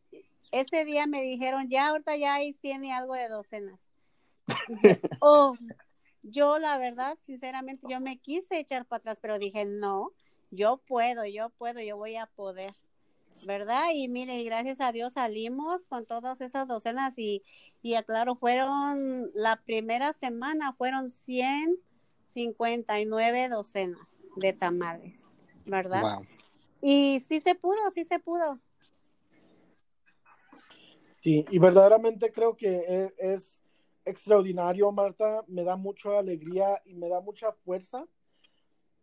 ese 0.53 0.85
día 0.85 1.07
me 1.07 1.23
dijeron, 1.23 1.69
ya 1.69 1.89
ahorita 1.89 2.17
ya 2.17 2.35
hay 2.35 2.53
100 2.53 2.85
y 2.85 2.93
algo 2.93 3.15
de 3.15 3.29
docenas. 3.29 3.81
oh, 5.21 5.55
yo 6.23 6.59
la 6.59 6.77
verdad, 6.79 7.17
sinceramente, 7.27 7.87
yo 7.89 8.01
me 8.01 8.19
quise 8.19 8.59
echar 8.59 8.85
para 8.85 8.99
atrás, 8.99 9.19
pero 9.21 9.39
dije, 9.39 9.65
no, 9.65 10.13
yo 10.51 10.79
puedo, 10.87 11.25
yo 11.25 11.51
puedo, 11.51 11.81
yo 11.81 11.97
voy 11.97 12.17
a 12.17 12.27
poder, 12.27 12.75
¿verdad? 13.47 13.85
Y 13.95 14.09
mire, 14.09 14.43
gracias 14.45 14.81
a 14.81 14.93
Dios 14.93 15.15
salimos 15.15 15.83
con 15.89 16.05
todas 16.05 16.41
esas 16.43 16.69
docenas 16.69 17.15
y, 17.17 17.43
y 17.83 17.95
aclaro, 17.95 18.37
fueron, 18.37 19.31
la 19.35 19.57
primera 19.57 20.13
semana 20.13 20.75
fueron 20.75 21.11
159 22.39 23.49
docenas 23.49 24.21
de 24.37 24.53
tamales, 24.53 25.25
¿verdad? 25.67 26.21
Y 26.81 27.25
sí 27.29 27.41
se 27.41 27.57
pudo, 27.57 27.91
sí 27.93 28.05
se 28.05 28.21
pudo. 28.21 28.61
Sí, 31.21 31.45
y 31.51 31.59
verdaderamente 31.59 32.31
creo 32.31 32.57
que 32.57 32.69
e, 32.69 33.13
es 33.19 33.61
extraordinario, 34.05 34.93
Marta. 34.93 35.43
Me 35.49 35.65
da 35.65 35.75
mucha 35.75 36.17
alegría 36.17 36.81
y 36.85 36.95
me 36.95 37.09
da 37.09 37.21
mucha 37.21 37.51
fuerza 37.51 38.07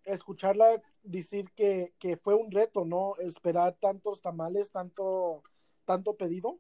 escucharla 0.06 0.82
decir 1.04 1.51
que, 1.56 1.92
fue 2.24 2.36
un 2.36 2.51
reto, 2.51 2.86
¿no? 2.86 3.15
Esperar 3.18 3.75
tantos 3.82 4.22
tamales, 4.22 4.72
tanto, 4.72 5.44
tanto 5.84 6.15
pedido, 6.15 6.60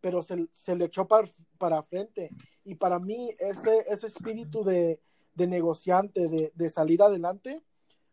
pero 0.00 0.22
se, 0.22 0.76
le 0.76 0.84
echó 0.86 1.06
para, 1.06 1.28
para 1.58 1.82
frente. 1.82 2.30
Y 2.64 2.76
para 2.76 2.98
mí, 2.98 3.28
ese, 3.38 3.84
ese 3.88 4.06
espíritu 4.06 4.64
de, 4.64 5.00
negociante, 5.36 6.52
de, 6.54 6.70
salir 6.70 7.02
adelante, 7.02 7.62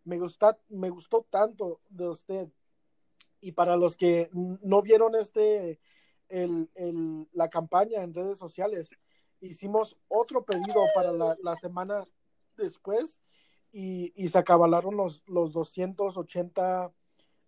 me, 0.04 0.20
gusta, 0.20 0.58
me 0.70 0.90
gustó 0.90 1.26
tanto 1.30 1.80
de 1.90 2.10
usted. 2.10 2.50
Y 3.40 3.52
para 3.52 3.78
los 3.78 3.96
que 3.96 4.30
no 4.34 4.82
vieron 4.82 5.16
este, 5.16 5.80
el, 6.30 6.70
la 7.34 7.50
campaña 7.50 8.04
en 8.04 8.14
redes 8.14 8.38
sociales, 8.38 8.92
hicimos 9.40 9.98
otro 10.08 10.44
pedido 10.44 10.82
para 10.96 11.12
la, 11.12 11.56
semana 11.56 12.06
después 12.58 13.20
y, 13.72 14.14
y, 14.16 14.30
se 14.30 14.38
acabalaron 14.38 14.96
los, 14.96 15.24
los 15.28 15.52
280 15.52 16.94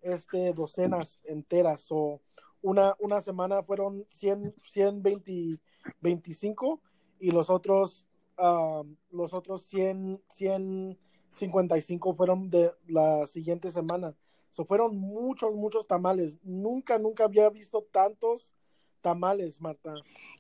este, 0.02 0.54
docenas 0.54 1.20
enteras. 1.24 1.88
O 1.90 2.22
una, 2.62 2.96
una 3.00 3.22
semana 3.22 3.64
fueron 3.64 4.06
100, 4.10 4.56
120, 4.64 5.60
25 6.02 6.82
y 7.20 7.32
los 7.32 7.50
otros, 7.50 8.08
um, 8.38 8.96
los 9.12 9.34
otros 9.34 9.64
100, 9.64 10.22
155 10.30 12.14
fueron 12.14 12.50
de 12.50 12.72
la 12.88 13.28
siguiente 13.28 13.72
semana. 13.72 14.16
So, 14.52 14.66
fueron 14.66 14.98
muchos, 14.98 15.54
muchos 15.54 15.88
tamales. 15.88 16.38
Nunca, 16.44 16.98
nunca 16.98 17.26
había 17.26 17.50
visto 17.50 17.86
tantos 17.92 18.54
tamales, 19.02 19.62
Marta, 19.62 19.94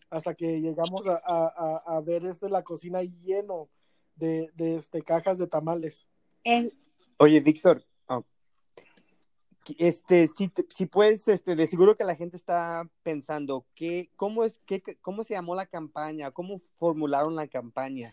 hasta 0.10 0.34
que 0.34 0.62
llegamos 0.62 1.06
a, 1.08 1.22
a, 1.24 1.98
a 1.98 2.02
ver 2.02 2.25
este, 2.25 2.50
la 2.50 2.64
cocina 2.64 3.04
lleno 3.04 3.70
de, 4.16 4.50
de 4.56 4.78
este, 4.78 5.02
cajas 5.02 5.38
de 5.38 5.48
tamales. 5.48 6.08
Oye, 7.18 7.40
Víctor, 7.42 7.86
este, 9.77 10.29
si, 10.36 10.51
si 10.69 10.86
puedes, 10.86 11.27
este, 11.27 11.55
de 11.55 11.67
seguro 11.67 11.95
que 11.95 12.03
la 12.03 12.15
gente 12.15 12.38
está 12.38 12.89
pensando, 13.03 13.65
¿qué, 13.75 14.10
cómo, 14.15 14.43
es, 14.43 14.60
qué, 14.65 14.81
¿cómo 15.01 15.24
se 15.24 15.34
llamó 15.34 15.55
la 15.55 15.65
campaña? 15.65 16.31
¿Cómo 16.31 16.60
formularon 16.77 17.36
la 17.36 17.48
campaña? 17.48 18.12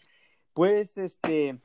¿Puedes 0.54 0.96
este, 0.96 1.60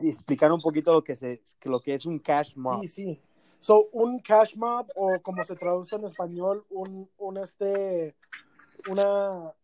explicar 0.00 0.52
un 0.52 0.60
poquito 0.60 0.92
lo 0.92 1.04
que, 1.04 1.16
se, 1.16 1.42
lo 1.62 1.80
que 1.80 1.94
es 1.94 2.06
un 2.06 2.18
cash 2.18 2.54
mob? 2.56 2.80
Sí, 2.82 2.88
sí. 2.88 3.20
So, 3.58 3.88
un 3.92 4.18
cash 4.20 4.56
mob, 4.56 4.88
o 4.96 5.20
como 5.22 5.44
se 5.44 5.54
traduce 5.54 5.96
en 5.96 6.04
español, 6.04 6.64
un, 6.70 7.08
un 7.18 7.38
este, 7.38 8.16
una, 8.90 9.54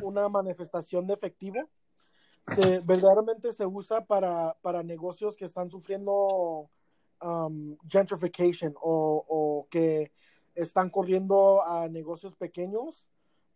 una 0.00 0.28
manifestación 0.28 1.06
de 1.06 1.14
efectivo, 1.14 1.68
verdaderamente 2.84 3.52
se 3.52 3.66
usa 3.66 4.04
para, 4.04 4.56
para 4.62 4.82
negocios 4.82 5.36
que 5.36 5.44
están 5.44 5.70
sufriendo 5.70 6.68
um, 7.22 7.76
gentrification 7.88 8.74
o, 8.80 9.24
o 9.28 9.66
que 9.70 10.12
están 10.54 10.90
corriendo 10.90 11.62
a 11.62 11.88
negocios 11.88 12.34
pequeños 12.34 13.08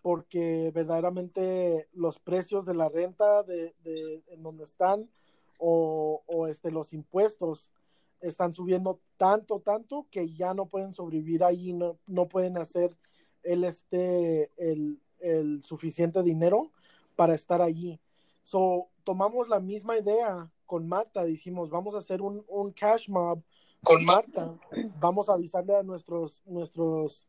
porque 0.03 0.71
verdaderamente 0.73 1.89
los 1.93 2.19
precios 2.21 2.65
de 2.65 2.75
la 2.75 2.89
renta 2.89 3.43
de, 3.43 3.75
de 3.83 4.23
en 4.29 4.43
donde 4.43 4.65
están 4.65 5.11
o, 5.59 6.23
o 6.27 6.47
este, 6.47 6.71
los 6.71 6.93
impuestos 6.93 7.73
están 8.21 8.55
subiendo 8.55 8.99
tanto, 9.17 9.61
tanto 9.61 10.07
que 10.11 10.33
ya 10.33 10.55
no 10.55 10.67
pueden 10.67 10.95
sobrevivir 10.95 11.45
ahí, 11.45 11.73
no, 11.73 11.99
no 12.07 12.29
pueden 12.29 12.57
hacer 12.57 12.97
el, 13.43 13.65
este, 13.65 14.51
el, 14.57 15.01
el 15.21 15.63
suficiente 15.63 16.23
dinero 16.23 16.71
para 17.15 17.35
estar 17.35 17.61
allí. 17.61 18.01
So, 18.47 18.87
tomamos 19.03 19.49
la 19.49 19.59
misma 19.59 19.99
idea 19.99 20.49
con 20.67 20.87
Marta, 20.87 21.25
dijimos, 21.25 21.69
vamos 21.69 21.97
a 21.97 21.99
hacer 21.99 22.23
un, 22.23 22.45
un 22.47 22.71
cash 22.71 23.09
mob 23.09 23.43
con 23.83 24.05
Marta, 24.05 24.55
vamos 25.01 25.29
a 25.29 25.33
avisarle 25.33 25.75
a 25.75 25.83
nuestros, 25.83 26.43
nuestros 26.47 27.27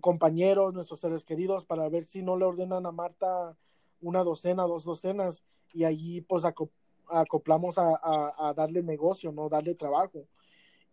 compañeros, 0.00 0.72
nuestros 0.72 1.00
seres 1.00 1.26
queridos, 1.26 1.66
para 1.66 1.86
ver 1.90 2.06
si 2.06 2.22
no 2.22 2.38
le 2.38 2.46
ordenan 2.46 2.86
a 2.86 2.90
Marta 2.90 3.54
una 4.00 4.24
docena, 4.24 4.62
dos 4.62 4.84
docenas, 4.84 5.44
y 5.74 5.84
allí 5.84 6.22
pues 6.22 6.44
aco- 6.46 6.70
acoplamos 7.06 7.76
a, 7.76 7.90
a, 8.02 8.48
a 8.48 8.54
darle 8.54 8.82
negocio, 8.82 9.32
¿no? 9.32 9.50
Darle 9.50 9.74
trabajo. 9.74 10.24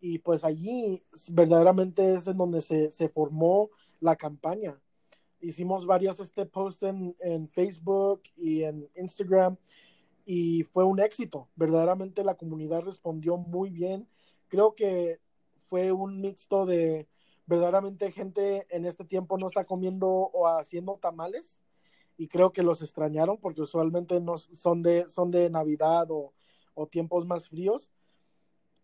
Y 0.02 0.20
pues 0.20 0.44
allí 0.44 1.02
verdaderamente 1.30 2.16
es 2.16 2.28
en 2.28 2.36
donde 2.36 2.60
se, 2.60 2.92
se 2.92 3.08
formó 3.08 3.70
la 4.02 4.18
campaña. 4.18 4.78
Hicimos 5.44 5.86
varios 5.86 6.20
este, 6.20 6.46
posts 6.46 6.84
en, 6.84 7.16
en 7.20 7.50
Facebook 7.50 8.24
y 8.36 8.64
en 8.64 8.90
Instagram 8.96 9.58
y 10.26 10.64
fue 10.64 10.86
un 10.86 11.00
éxito. 11.00 11.50
Verdaderamente 11.56 12.24
la 12.24 12.36
comunidad 12.36 12.82
respondió 12.82 13.38
muy 13.38 13.70
bien. 13.70 14.08
Creo 14.48 14.74
que 14.74 15.20
fue 15.68 15.92
un 15.92 16.22
mixto 16.22 16.66
de 16.66 17.08
verdaderamente 17.46 18.12
gente 18.12 18.66
en 18.70 18.86
este 18.86 19.04
tiempo 19.04 19.38
no 19.38 19.48
está 19.48 19.66
comiendo 19.66 20.08
o 20.08 20.48
haciendo 20.48 20.98
tamales 20.98 21.60
y 22.16 22.28
creo 22.28 22.54
que 22.54 22.64
los 22.64 22.82
extrañaron 22.82 23.38
porque 23.38 23.62
usualmente 23.62 24.22
no 24.22 24.38
son 24.38 24.82
de 24.82 25.10
son 25.10 25.30
de 25.30 25.50
Navidad 25.50 26.08
o, 26.10 26.34
o 26.74 26.88
tiempos 26.88 27.26
más 27.26 27.50
fríos 27.50 27.92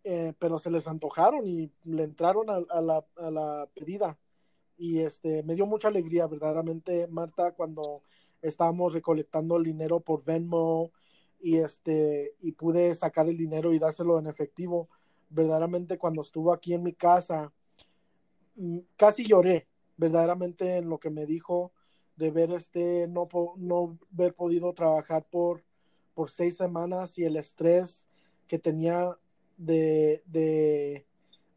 eh, 0.04 0.34
pero 0.40 0.60
se 0.60 0.72
les 0.72 0.88
antojaron 0.88 1.48
y 1.48 1.72
le 1.84 2.04
entraron 2.04 2.50
a, 2.50 2.82
la, 2.82 3.06
a 3.18 3.32
la 3.32 3.70
pedida 3.74 4.18
y 4.80 5.00
este 5.00 5.44
me 5.44 5.56
dio 5.56 5.66
mucha 5.66 5.90
alegría 5.90 6.26
verdaderamente 6.26 7.08
Marta 7.08 7.52
cuando 7.52 8.02
estábamos 8.42 8.94
recolectando 8.94 9.58
el 9.58 9.64
dinero 9.64 10.00
por 10.00 10.24
Venmo 10.24 10.92
y 11.40 11.58
este 11.58 12.36
y 12.42 12.54
pude 12.54 12.96
sacar 12.96 13.28
el 13.28 13.38
dinero 13.38 13.74
y 13.74 13.80
dárselo 13.80 14.18
en 14.18 14.28
efectivo. 14.28 14.90
Verdaderamente 15.30 15.98
cuando 15.98 16.22
estuvo 16.22 16.54
aquí 16.54 16.74
en 16.74 16.84
mi 16.84 16.94
casa 16.94 17.52
mm, 18.56 18.80
casi 18.96 19.28
lloré 19.28 19.68
verdaderamente 19.98 20.78
en 20.78 20.90
lo 20.90 20.98
que 20.98 21.10
me 21.10 21.26
dijo 21.26 21.74
de 22.16 22.32
ver 22.32 22.52
este 22.52 23.08
no 23.08 23.28
no 23.58 24.00
haber 24.14 24.34
podido 24.34 24.74
trabajar 24.74 25.26
por 25.30 25.64
por 26.14 26.32
seis 26.32 26.56
semanas 26.56 27.18
y 27.18 27.26
el 27.26 27.36
estrés 27.36 28.08
que 28.48 28.60
tenía 28.60 29.18
de, 29.58 30.24
de, 30.26 31.06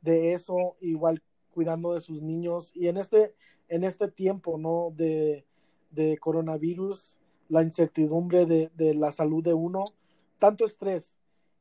de 0.00 0.34
eso 0.34 0.76
igual 0.80 1.22
cuidando 1.52 1.94
de 1.94 2.00
sus 2.00 2.20
niños. 2.22 2.72
Y 2.74 2.88
en 2.88 2.96
este 2.96 3.34
en 3.68 3.84
este 3.84 4.08
tiempo 4.08 4.58
no 4.58 4.92
de, 4.94 5.46
de 5.90 6.18
coronavirus 6.18 7.18
la 7.48 7.62
incertidumbre 7.62 8.44
de, 8.46 8.70
de 8.74 8.94
la 8.94 9.12
salud 9.12 9.42
de 9.42 9.54
uno 9.54 9.94
tanto 10.38 10.64
estrés. 10.64 11.14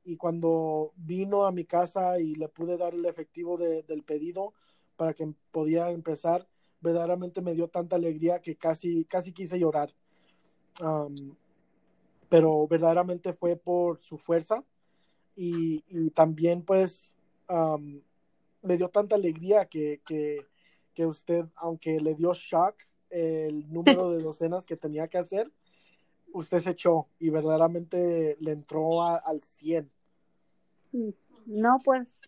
Y 0.03 0.17
cuando 0.17 0.93
vino 0.95 1.45
a 1.45 1.51
mi 1.51 1.65
casa 1.65 2.19
y 2.19 2.33
le 2.35 2.49
pude 2.49 2.75
dar 2.77 2.95
el 2.95 3.05
efectivo 3.05 3.55
de- 3.57 3.83
del 3.83 4.01
pedido 4.03 4.53
para 4.95 5.13
que 5.13 5.31
podía 5.51 5.91
empezar, 5.91 6.47
verdaderamente 6.81 7.41
me 7.41 7.53
dio 7.53 7.67
tanta 7.67 7.95
alegría 7.97 8.41
que 8.41 8.55
casi, 8.55 9.05
casi 9.05 9.31
quise 9.31 9.59
llorar. 9.59 9.93
Pero 12.29 12.67
verdaderamente 12.67 13.33
fue 13.33 13.55
por 13.55 14.01
su 14.01 14.17
fuerza 14.17 14.63
y, 15.35 15.83
y 15.87 16.09
también 16.11 16.63
pues 16.63 17.15
me 18.61 18.77
dio 18.77 18.89
tanta 18.89 19.15
alegría 19.15 19.65
que, 19.65 20.01
que, 20.05 20.45
que 20.93 21.05
usted, 21.05 21.45
aunque 21.55 21.99
le 21.99 22.15
dio 22.15 22.33
shock 22.33 22.75
el 23.09 23.71
número 23.71 24.11
de 24.11 24.23
docenas 24.23 24.65
que 24.65 24.77
tenía 24.77 25.07
que 25.07 25.17
hacer, 25.17 25.51
usted 26.33 26.59
se 26.59 26.71
echó 26.71 27.07
y 27.19 27.29
verdaderamente 27.29 28.37
le 28.39 28.51
entró 28.51 29.03
al 29.03 29.41
100. 29.41 29.89
No, 31.45 31.79
pues 31.83 32.21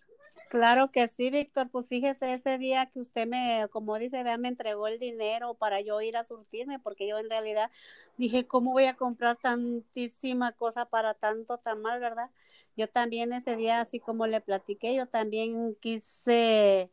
claro 0.49 0.91
que 0.91 1.07
sí, 1.07 1.29
Víctor. 1.29 1.69
Pues 1.69 1.87
fíjese 1.87 2.33
ese 2.33 2.57
día 2.57 2.87
que 2.87 2.99
usted 2.99 3.27
me, 3.27 3.67
como 3.71 3.97
dice, 3.97 4.23
vea, 4.23 4.37
me 4.37 4.49
entregó 4.49 4.87
el 4.87 4.99
dinero 4.99 5.53
para 5.53 5.81
yo 5.81 6.01
ir 6.01 6.17
a 6.17 6.23
surtirme, 6.23 6.79
porque 6.79 7.07
yo 7.07 7.17
en 7.17 7.29
realidad 7.29 7.71
dije, 8.17 8.45
¿cómo 8.45 8.71
voy 8.71 8.85
a 8.85 8.93
comprar 8.93 9.37
tantísima 9.37 10.51
cosa 10.51 10.85
para 10.85 11.13
tanto 11.13 11.57
tamal, 11.57 11.99
verdad? 11.99 12.29
Yo 12.75 12.89
también 12.89 13.33
ese 13.33 13.55
día, 13.55 13.81
así 13.81 13.99
como 13.99 14.27
le 14.27 14.41
platiqué, 14.41 14.95
yo 14.95 15.07
también 15.07 15.75
quise, 15.79 16.91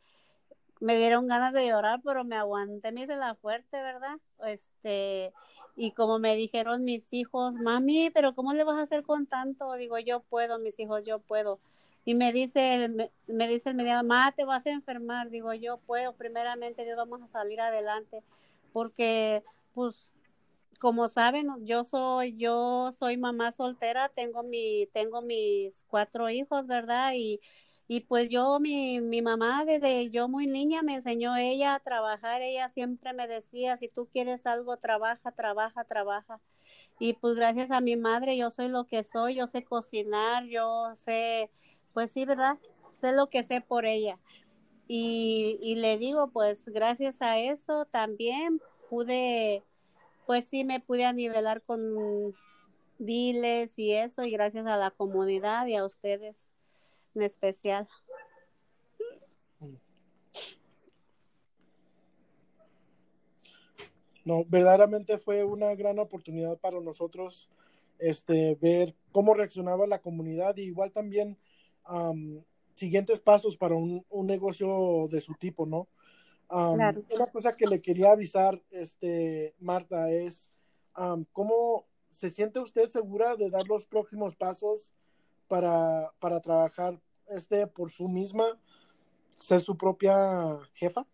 me 0.81 0.97
dieron 0.97 1.27
ganas 1.29 1.53
de 1.53 1.69
llorar, 1.69 2.01
pero 2.05 2.25
me 2.25 2.37
aguanté, 2.37 2.93
me 2.93 3.03
hice 3.03 3.17
la 3.17 3.35
fuerte, 3.35 3.83
¿verdad? 3.83 4.19
Este, 4.47 5.33
y 5.77 5.93
como 5.93 6.19
me 6.19 6.37
dijeron 6.37 6.85
mis 6.85 7.13
hijos, 7.13 7.55
mami, 7.55 8.11
pero 8.11 8.35
¿cómo 8.35 8.53
le 8.55 8.65
vas 8.65 8.79
a 8.79 8.83
hacer 8.83 9.03
con 9.05 9.27
tanto? 9.27 9.73
Digo, 9.75 9.99
yo 9.99 10.21
puedo, 10.21 10.59
mis 10.59 10.79
hijos, 10.79 11.03
yo 11.07 11.21
puedo. 11.21 11.61
Y 12.05 12.15
me 12.15 12.33
dice, 12.33 12.89
me, 12.89 13.13
me 13.27 13.49
dice 13.49 13.71
el 13.71 13.77
mediano, 13.77 14.07
ma, 14.07 14.33
te 14.33 14.45
vas 14.45 14.67
a 14.67 14.71
enfermar. 14.71 15.31
Digo, 15.31 15.53
yo 15.55 15.79
puedo, 15.79 16.15
primeramente, 16.17 16.85
Dios, 16.85 16.97
vamos 16.97 17.23
a 17.23 17.27
salir 17.27 17.61
adelante. 17.61 18.23
Porque, 18.73 19.45
pues, 19.75 20.11
como 20.81 21.09
saben, 21.09 21.49
yo 21.67 21.85
soy, 21.85 22.37
yo 22.37 22.91
soy 22.93 23.17
mamá 23.19 23.53
soltera, 23.53 24.09
tengo 24.09 24.43
mi, 24.43 24.89
tengo 24.93 25.23
mis 25.23 25.85
cuatro 25.89 26.31
hijos, 26.31 26.67
¿verdad? 26.67 27.13
Y, 27.17 27.41
y 27.89 28.01
pues 28.03 28.29
yo, 28.31 28.59
mi, 28.61 29.01
mi 29.01 29.23
mamá, 29.23 29.65
desde 29.65 30.11
yo 30.11 30.29
muy 30.29 30.47
niña, 30.47 30.83
me 30.83 30.95
enseñó 30.97 31.37
ella 31.37 31.75
a 31.75 31.81
trabajar. 31.81 32.43
Ella 32.43 32.69
siempre 32.71 33.13
me 33.13 33.29
decía, 33.29 33.77
si 33.77 33.89
tú 33.89 34.09
quieres 34.13 34.47
algo, 34.47 34.79
trabaja, 34.79 35.33
trabaja, 35.33 35.85
trabaja. 35.85 36.41
Y 36.99 37.15
pues 37.15 37.35
gracias 37.37 37.71
a 37.71 37.81
mi 37.81 37.97
madre, 37.97 38.37
yo 38.37 38.51
soy 38.51 38.69
lo 38.69 38.87
que 38.87 39.05
soy, 39.05 39.37
yo 39.37 39.47
sé 39.47 39.65
cocinar, 39.65 40.45
yo 40.47 40.95
sé, 40.95 41.51
pues 41.93 42.11
sí, 42.13 42.25
¿verdad? 42.25 42.59
Sé 42.93 43.13
lo 43.13 43.29
que 43.31 43.43
sé 43.43 43.61
por 43.61 43.87
ella. 43.87 44.19
Y, 44.89 45.59
y 45.63 45.77
le 45.77 45.99
digo, 45.99 46.31
pues 46.33 46.67
gracias 46.69 47.23
a 47.23 47.39
eso 47.39 47.87
también 47.87 48.61
pude, 48.89 49.65
pues 50.31 50.47
sí, 50.47 50.63
me 50.63 50.79
pude 50.79 51.05
anivelar 51.05 51.61
con 51.61 52.33
biles 53.01 53.77
y 53.81 53.95
eso, 53.95 54.23
y 54.23 54.31
gracias 54.31 54.65
a 54.65 54.77
la 54.77 54.93
comunidad 54.93 55.67
y 55.67 55.75
a 55.75 55.85
ustedes 55.85 56.53
en 57.17 57.23
especial. 57.23 57.89
No, 64.25 64.45
verdaderamente 64.45 65.19
fue 65.19 65.43
una 65.43 65.75
gran 65.75 65.99
oportunidad 65.99 66.57
para 66.59 66.81
nosotros 66.81 67.51
este, 67.99 68.55
ver 68.61 68.95
cómo 69.11 69.35
reaccionaba 69.35 69.85
la 69.89 70.01
comunidad 70.01 70.57
y 70.59 70.63
igual 70.63 70.93
también 70.93 71.39
am, 71.83 72.45
siguientes 72.77 73.19
pasos 73.19 73.57
para 73.57 73.75
un, 73.75 74.07
un 74.09 74.27
negocio 74.29 75.09
de 75.11 75.21
su 75.21 75.35
tipo, 75.35 75.67
¿no? 75.67 75.89
Um, 76.50 76.75
Claro. 76.75 77.04
Una 77.11 77.26
cosa 77.26 77.57
que 77.57 77.66
le 77.66 77.80
quería 77.80 78.11
avisar, 78.11 78.61
este, 78.71 79.54
Marta, 79.61 80.11
es 80.11 80.50
um, 80.97 81.25
cómo 81.33 81.87
se 82.11 82.28
siente 82.28 82.59
usted 82.59 82.87
segura 82.87 83.37
de 83.37 83.50
dar 83.50 83.66
los 83.69 83.85
próximos 83.85 84.35
pasos 84.35 84.92
para, 85.47 86.12
para 86.19 86.40
trabajar 86.40 87.00
este 87.28 87.66
por 87.66 87.90
su 87.90 88.09
misma, 88.09 88.61
ser 89.38 89.61
su 89.61 89.76
propia 89.76 90.59
jefa. 90.75 91.07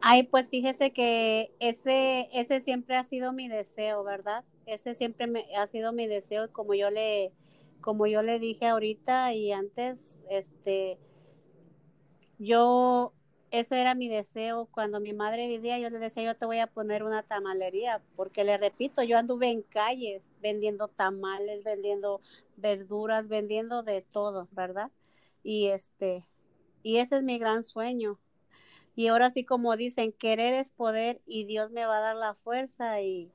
Ay, 0.00 0.24
pues 0.24 0.50
fíjese 0.50 0.92
que 0.92 1.54
ese, 1.60 2.28
ese 2.34 2.60
siempre 2.60 2.96
ha 2.96 3.04
sido 3.04 3.32
mi 3.32 3.48
deseo, 3.48 4.04
¿verdad? 4.04 4.44
Ese 4.66 4.94
siempre 4.94 5.26
me, 5.26 5.46
ha 5.56 5.66
sido 5.66 5.94
mi 5.94 6.06
deseo, 6.06 6.52
como 6.52 6.74
yo 6.74 6.90
le, 6.90 7.32
como 7.80 8.06
yo 8.06 8.22
le 8.22 8.38
dije 8.38 8.66
ahorita 8.66 9.32
y 9.32 9.52
antes, 9.52 10.18
este, 10.28 10.98
yo, 12.38 13.12
ese 13.50 13.80
era 13.80 13.94
mi 13.94 14.08
deseo. 14.08 14.66
Cuando 14.66 15.00
mi 15.00 15.12
madre 15.12 15.48
vivía, 15.48 15.78
yo 15.78 15.90
le 15.90 15.98
decía, 15.98 16.22
yo 16.22 16.36
te 16.36 16.46
voy 16.46 16.58
a 16.58 16.66
poner 16.66 17.02
una 17.02 17.22
tamalería, 17.22 18.02
porque 18.16 18.44
le 18.44 18.58
repito, 18.58 19.02
yo 19.02 19.18
anduve 19.18 19.48
en 19.48 19.62
calles 19.62 20.28
vendiendo 20.40 20.88
tamales, 20.88 21.64
vendiendo 21.64 22.20
verduras, 22.56 23.28
vendiendo 23.28 23.82
de 23.82 24.02
todo, 24.02 24.48
¿verdad? 24.52 24.90
Y 25.42 25.68
este, 25.68 26.26
y 26.82 26.98
ese 26.98 27.16
es 27.16 27.22
mi 27.22 27.38
gran 27.38 27.64
sueño. 27.64 28.18
Y 28.96 29.08
ahora 29.08 29.30
sí, 29.30 29.44
como 29.44 29.76
dicen, 29.76 30.12
querer 30.12 30.54
es 30.54 30.70
poder 30.70 31.20
y 31.26 31.44
Dios 31.44 31.70
me 31.70 31.84
va 31.84 31.98
a 31.98 32.00
dar 32.00 32.16
la 32.16 32.34
fuerza 32.34 33.00
y 33.02 33.32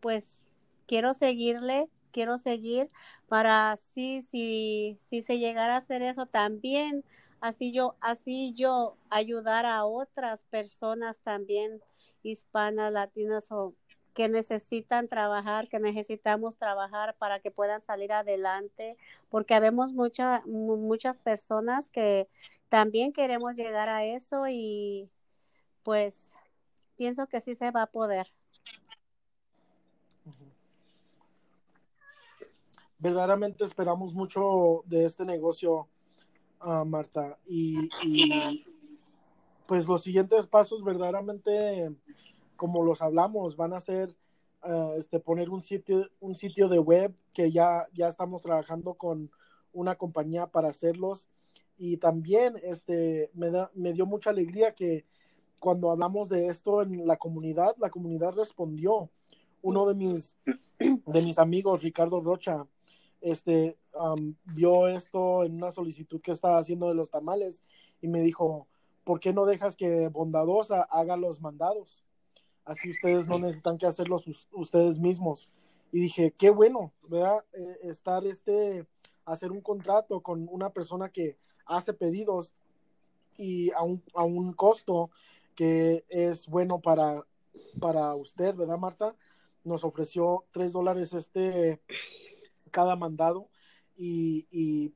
pues 0.00 0.50
quiero 0.86 1.14
seguirle, 1.14 1.88
quiero 2.10 2.36
seguir 2.38 2.90
para 3.28 3.70
así, 3.70 4.22
si, 4.22 4.98
si 5.06 5.22
se 5.22 5.38
llegara 5.38 5.74
a 5.76 5.78
hacer 5.78 6.02
eso 6.02 6.26
también, 6.26 7.04
así 7.42 7.72
yo, 7.72 7.96
así 8.00 8.54
yo 8.54 8.96
ayudar 9.10 9.66
a 9.66 9.84
otras 9.84 10.44
personas 10.44 11.18
también 11.20 11.82
hispanas, 12.22 12.92
latinas 12.92 13.52
o 13.52 13.74
que 14.14 14.28
necesitan 14.28 15.08
trabajar, 15.08 15.68
que 15.68 15.78
necesitamos 15.80 16.56
trabajar 16.56 17.16
para 17.16 17.40
que 17.40 17.50
puedan 17.50 17.80
salir 17.80 18.12
adelante, 18.12 18.96
porque 19.28 19.54
habemos 19.54 19.92
mucha, 19.92 20.42
mu- 20.46 20.76
muchas 20.76 21.18
personas 21.18 21.90
que 21.90 22.28
también 22.68 23.12
queremos 23.12 23.56
llegar 23.56 23.88
a 23.88 24.04
eso 24.04 24.44
y 24.48 25.10
pues 25.82 26.32
pienso 26.96 27.26
que 27.26 27.40
sí 27.40 27.54
se 27.56 27.70
va 27.70 27.82
a 27.82 27.86
poder. 27.86 28.32
Verdaderamente 32.98 33.64
esperamos 33.64 34.14
mucho 34.14 34.82
de 34.86 35.06
este 35.06 35.24
negocio, 35.24 35.88
ah, 36.62 36.84
Marta, 36.84 37.38
y, 37.46 37.88
y, 38.02 38.64
pues 39.66 39.88
los 39.88 40.02
siguientes 40.02 40.46
pasos 40.46 40.82
verdaderamente, 40.84 41.94
como 42.56 42.84
los 42.84 43.02
hablamos, 43.02 43.56
van 43.56 43.72
a 43.72 43.80
ser 43.80 44.14
ah, 44.62 44.94
este, 44.96 45.20
poner 45.20 45.50
un 45.50 45.62
sitio, 45.62 46.08
un 46.20 46.34
sitio 46.34 46.68
de 46.68 46.78
web 46.78 47.14
que 47.32 47.50
ya, 47.50 47.86
ya 47.92 48.08
estamos 48.08 48.42
trabajando 48.42 48.94
con 48.94 49.30
una 49.72 49.94
compañía 49.96 50.46
para 50.46 50.68
hacerlos 50.68 51.28
y 51.78 51.96
también 51.96 52.54
este, 52.62 53.30
me, 53.34 53.50
da, 53.50 53.70
me 53.74 53.92
dio 53.92 54.06
mucha 54.06 54.30
alegría 54.30 54.74
que 54.74 55.04
cuando 55.58 55.90
hablamos 55.90 56.28
de 56.28 56.48
esto 56.48 56.82
en 56.82 57.06
la 57.06 57.16
comunidad, 57.16 57.76
la 57.78 57.90
comunidad 57.90 58.34
respondió. 58.34 59.10
Uno 59.62 59.86
de 59.86 59.94
mis, 59.94 60.36
de 60.78 61.22
mis 61.22 61.38
amigos, 61.38 61.82
Ricardo 61.82 62.20
Rocha, 62.20 62.66
este, 63.22 63.78
um, 63.94 64.34
vio 64.44 64.88
esto 64.88 65.44
en 65.44 65.54
una 65.54 65.70
solicitud 65.70 66.20
que 66.20 66.32
estaba 66.32 66.58
haciendo 66.58 66.88
de 66.88 66.94
los 66.94 67.10
tamales 67.10 67.62
y 68.00 68.08
me 68.08 68.20
dijo, 68.20 68.66
¿por 69.04 69.20
qué 69.20 69.32
no 69.32 69.46
dejas 69.46 69.76
que 69.76 70.08
Bondadosa 70.08 70.82
haga 70.82 71.16
los 71.16 71.40
mandados? 71.40 72.04
Así 72.64 72.90
ustedes 72.90 73.26
no 73.26 73.38
necesitan 73.38 73.78
que 73.78 73.86
hacerlos 73.86 74.26
us- 74.26 74.48
ustedes 74.52 74.98
mismos. 74.98 75.48
Y 75.90 76.00
dije, 76.00 76.32
qué 76.36 76.50
bueno, 76.50 76.92
¿verdad? 77.08 77.44
Eh, 77.52 77.78
estar 77.82 78.26
este, 78.26 78.86
hacer 79.24 79.50
un 79.52 79.60
contrato 79.60 80.20
con 80.20 80.48
una 80.50 80.70
persona 80.70 81.08
que 81.10 81.36
hace 81.66 81.92
pedidos 81.92 82.54
y 83.36 83.70
a 83.72 83.82
un, 83.82 84.02
a 84.14 84.24
un 84.24 84.52
costo 84.52 85.10
que 85.54 86.04
es 86.08 86.46
bueno 86.48 86.80
para, 86.80 87.24
para 87.80 88.14
usted, 88.14 88.54
¿verdad, 88.54 88.78
Marta? 88.78 89.14
Nos 89.64 89.84
ofreció 89.84 90.44
tres 90.50 90.72
dólares 90.72 91.12
este 91.14 91.80
cada 92.72 92.96
mandado 92.96 93.48
y, 93.96 94.92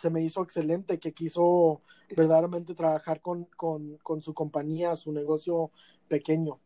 se 0.00 0.10
me 0.10 0.20
hizo 0.20 0.42
excelente 0.42 0.98
que 0.98 1.14
quiso 1.14 1.80
verdaderamente 2.14 2.74
trabajar 2.74 3.20
con, 3.20 3.44
con, 3.56 4.20
su 4.20 4.34
compañía, 4.34 4.96
su 4.96 5.12
negocio 5.12 5.70
pequeño. 6.08 6.58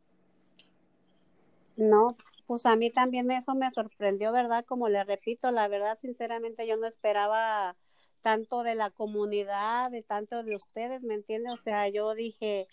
No, 1.76 2.16
pues 2.46 2.64
a 2.64 2.74
mí 2.76 2.90
también 2.90 3.30
eso 3.30 3.54
me 3.54 3.70
sorprendió, 3.70 4.32
¿verdad? 4.32 4.64
Como 4.64 4.88
le 4.88 5.04
repito, 5.04 5.50
la 5.50 5.68
verdad, 5.68 5.98
sinceramente, 6.00 6.66
yo 6.66 6.78
no 6.78 6.86
esperaba 6.86 7.76
tanto 8.22 8.62
de 8.62 8.74
la 8.74 8.90
comunidad, 8.90 9.90
de 9.90 10.02
tanto 10.02 10.42
de 10.42 10.56
ustedes, 10.56 11.04
¿me 11.04 11.14
entiende? 11.14 11.50
O 11.50 11.56
sea, 11.58 11.88
yo 11.88 12.14
dije, 12.14 12.68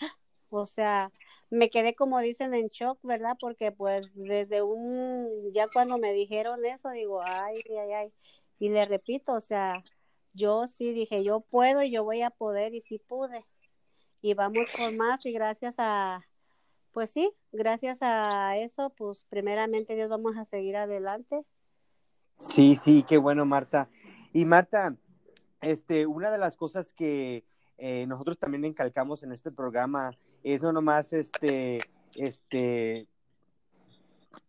o 0.49 0.65
sea, 0.65 1.11
me 1.49 1.69
quedé 1.69 1.95
como 1.95 2.19
dicen 2.19 2.53
en 2.53 2.67
shock, 2.67 2.99
¿verdad? 3.03 3.37
Porque 3.39 3.71
pues 3.71 4.11
desde 4.15 4.61
un, 4.61 5.51
ya 5.53 5.67
cuando 5.67 5.97
me 5.97 6.13
dijeron 6.13 6.65
eso, 6.65 6.89
digo, 6.89 7.21
ay, 7.23 7.61
ay, 7.69 7.91
ay. 7.93 8.13
Y 8.59 8.69
le 8.69 8.85
repito, 8.85 9.33
o 9.33 9.41
sea, 9.41 9.83
yo 10.33 10.67
sí 10.67 10.93
dije, 10.93 11.23
yo 11.23 11.41
puedo 11.41 11.83
y 11.83 11.91
yo 11.91 12.03
voy 12.03 12.21
a 12.21 12.29
poder 12.29 12.73
y 12.73 12.81
sí 12.81 12.99
pude. 12.99 13.45
Y 14.21 14.33
vamos 14.33 14.65
por 14.77 14.91
más 14.93 15.25
y 15.25 15.31
gracias 15.31 15.75
a, 15.77 16.25
pues 16.91 17.11
sí, 17.11 17.31
gracias 17.51 17.99
a 18.01 18.57
eso, 18.57 18.89
pues 18.97 19.25
primeramente 19.29 19.95
Dios 19.95 20.09
vamos 20.09 20.35
a 20.37 20.45
seguir 20.45 20.75
adelante. 20.75 21.45
Sí, 22.39 22.75
sí, 22.75 23.03
qué 23.07 23.17
bueno, 23.17 23.45
Marta. 23.45 23.89
Y 24.33 24.45
Marta, 24.45 24.95
este, 25.61 26.05
una 26.05 26.29
de 26.29 26.37
las 26.37 26.57
cosas 26.57 26.93
que 26.93 27.45
eh, 27.77 28.05
nosotros 28.07 28.37
también 28.37 28.65
encalcamos 28.65 29.23
en 29.23 29.31
este 29.31 29.51
programa 29.51 30.17
es 30.53 30.61
no 30.61 30.71
nomás 30.71 31.13
este, 31.13 31.79
este, 32.15 33.07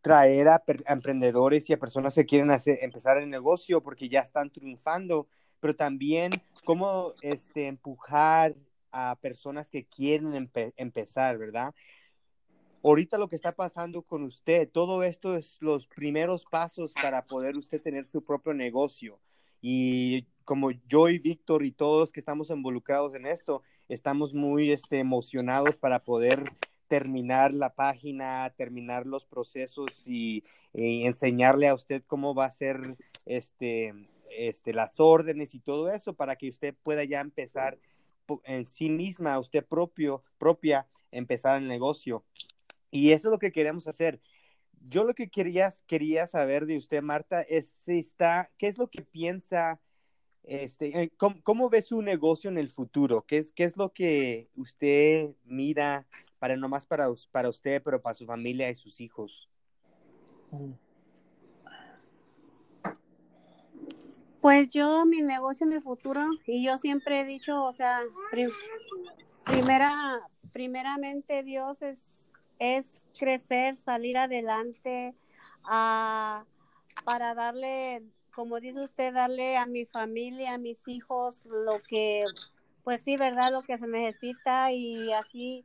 traer 0.00 0.48
a, 0.48 0.62
emprendedores 0.86 1.68
y 1.68 1.72
a 1.72 1.78
personas 1.78 2.14
que 2.14 2.26
quieren 2.26 2.50
hacer, 2.50 2.78
empezar 2.82 3.18
el 3.18 3.28
negocio 3.28 3.82
porque 3.82 4.08
ya 4.08 4.20
están 4.20 4.50
triunfando, 4.50 5.28
pero 5.60 5.74
también 5.74 6.30
cómo 6.64 7.14
este, 7.22 7.66
empujar 7.66 8.54
a 8.90 9.16
personas 9.16 9.68
que 9.70 9.84
quieren 9.84 10.32
empe- 10.32 10.72
empezar, 10.76 11.36
¿verdad? 11.38 11.74
Ahorita 12.82 13.18
lo 13.18 13.28
que 13.28 13.36
está 13.36 13.52
pasando 13.52 14.02
con 14.02 14.22
usted, 14.22 14.68
todo 14.70 15.02
esto 15.02 15.36
es 15.36 15.58
los 15.60 15.86
primeros 15.88 16.44
pasos 16.44 16.92
para 16.94 17.24
poder 17.26 17.56
usted 17.56 17.82
tener 17.82 18.06
su 18.06 18.22
propio 18.22 18.54
negocio. 18.54 19.18
Y 19.60 20.26
como 20.44 20.70
yo 20.70 21.08
y 21.08 21.18
Víctor 21.18 21.64
y 21.64 21.72
todos 21.72 22.12
que 22.12 22.20
estamos 22.20 22.50
involucrados 22.50 23.14
en 23.14 23.26
esto, 23.26 23.62
estamos 23.88 24.34
muy 24.34 24.72
este, 24.72 24.98
emocionados 24.98 25.76
para 25.76 26.04
poder 26.04 26.52
terminar 26.88 27.52
la 27.52 27.74
página, 27.74 28.52
terminar 28.56 29.06
los 29.06 29.26
procesos 29.26 30.04
y, 30.06 30.44
y 30.72 31.04
enseñarle 31.04 31.68
a 31.68 31.74
usted 31.74 32.02
cómo 32.06 32.34
va 32.34 32.46
a 32.46 32.50
ser 32.50 32.96
este, 33.26 33.94
este, 34.36 34.72
las 34.72 34.98
órdenes 34.98 35.54
y 35.54 35.60
todo 35.60 35.90
eso 35.90 36.14
para 36.14 36.36
que 36.36 36.48
usted 36.48 36.74
pueda 36.82 37.04
ya 37.04 37.20
empezar 37.20 37.78
en 38.44 38.66
sí 38.66 38.90
misma, 38.90 39.38
usted 39.38 39.64
propio, 39.64 40.22
propia, 40.38 40.86
empezar 41.10 41.56
el 41.56 41.68
negocio. 41.68 42.24
Y 42.90 43.12
eso 43.12 43.28
es 43.28 43.32
lo 43.32 43.38
que 43.38 43.52
queremos 43.52 43.86
hacer. 43.86 44.20
Yo 44.88 45.04
lo 45.04 45.14
que 45.14 45.28
quería, 45.28 45.72
quería 45.86 46.26
saber 46.26 46.66
de 46.66 46.76
usted, 46.76 47.02
Marta, 47.02 47.42
es 47.42 47.74
si 47.84 47.98
está, 47.98 48.50
¿qué 48.58 48.68
es 48.68 48.78
lo 48.78 48.88
que 48.88 49.02
piensa, 49.02 49.80
este, 50.48 51.02
eh, 51.02 51.10
cómo, 51.16 51.36
cómo 51.42 51.68
ve 51.68 51.82
su 51.82 52.02
negocio 52.02 52.50
en 52.50 52.58
el 52.58 52.70
futuro? 52.70 53.22
¿Qué 53.26 53.38
es, 53.38 53.52
qué 53.52 53.64
es 53.64 53.76
lo 53.76 53.92
que 53.92 54.48
usted 54.56 55.30
mira 55.44 56.06
para 56.38 56.56
no 56.56 56.68
más 56.68 56.86
para, 56.86 57.08
para 57.30 57.48
usted, 57.48 57.82
pero 57.82 58.00
para 58.00 58.14
su 58.16 58.24
familia 58.26 58.70
y 58.70 58.74
sus 58.76 59.00
hijos? 59.00 59.48
Pues 64.40 64.70
yo, 64.70 65.04
mi 65.04 65.20
negocio 65.20 65.66
en 65.66 65.72
el 65.74 65.82
futuro, 65.82 66.24
y 66.46 66.64
yo 66.64 66.78
siempre 66.78 67.20
he 67.20 67.24
dicho, 67.24 67.64
o 67.64 67.72
sea, 67.72 68.00
pri- 68.30 68.48
primera, 69.44 69.92
primeramente 70.52 71.42
Dios 71.42 71.82
es, 71.82 72.30
es 72.58 73.04
crecer, 73.18 73.76
salir 73.76 74.16
adelante, 74.16 75.14
ah, 75.64 76.44
para 77.04 77.34
darle, 77.34 78.02
como 78.38 78.60
dice 78.60 78.80
usted, 78.80 79.12
darle 79.12 79.56
a 79.56 79.66
mi 79.66 79.84
familia, 79.84 80.54
a 80.54 80.58
mis 80.58 80.86
hijos 80.86 81.44
lo 81.46 81.82
que, 81.82 82.24
pues 82.84 83.02
sí, 83.02 83.16
¿verdad? 83.16 83.50
Lo 83.50 83.62
que 83.62 83.76
se 83.76 83.88
necesita 83.88 84.70
y 84.70 85.12
así 85.12 85.64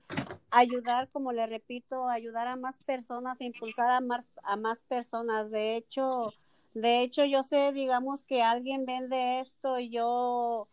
ayudar, 0.49 1.07
como 1.11 1.33
le 1.33 1.45
repito, 1.45 2.09
ayudar 2.09 2.47
a 2.47 2.55
más 2.55 2.79
personas, 2.79 3.39
impulsar 3.41 3.91
a 3.91 4.01
más, 4.01 4.25
a 4.43 4.55
más 4.55 4.83
personas. 4.85 5.51
De 5.51 5.75
hecho, 5.75 6.33
De 6.73 7.01
hecho, 7.03 7.23
yo 7.25 7.43
sé, 7.43 7.71
digamos 7.73 8.23
que 8.23 8.41
alguien 8.41 8.85
vende 8.87 9.41
esto 9.41 9.77
y 9.77 9.91
yo 9.91 10.67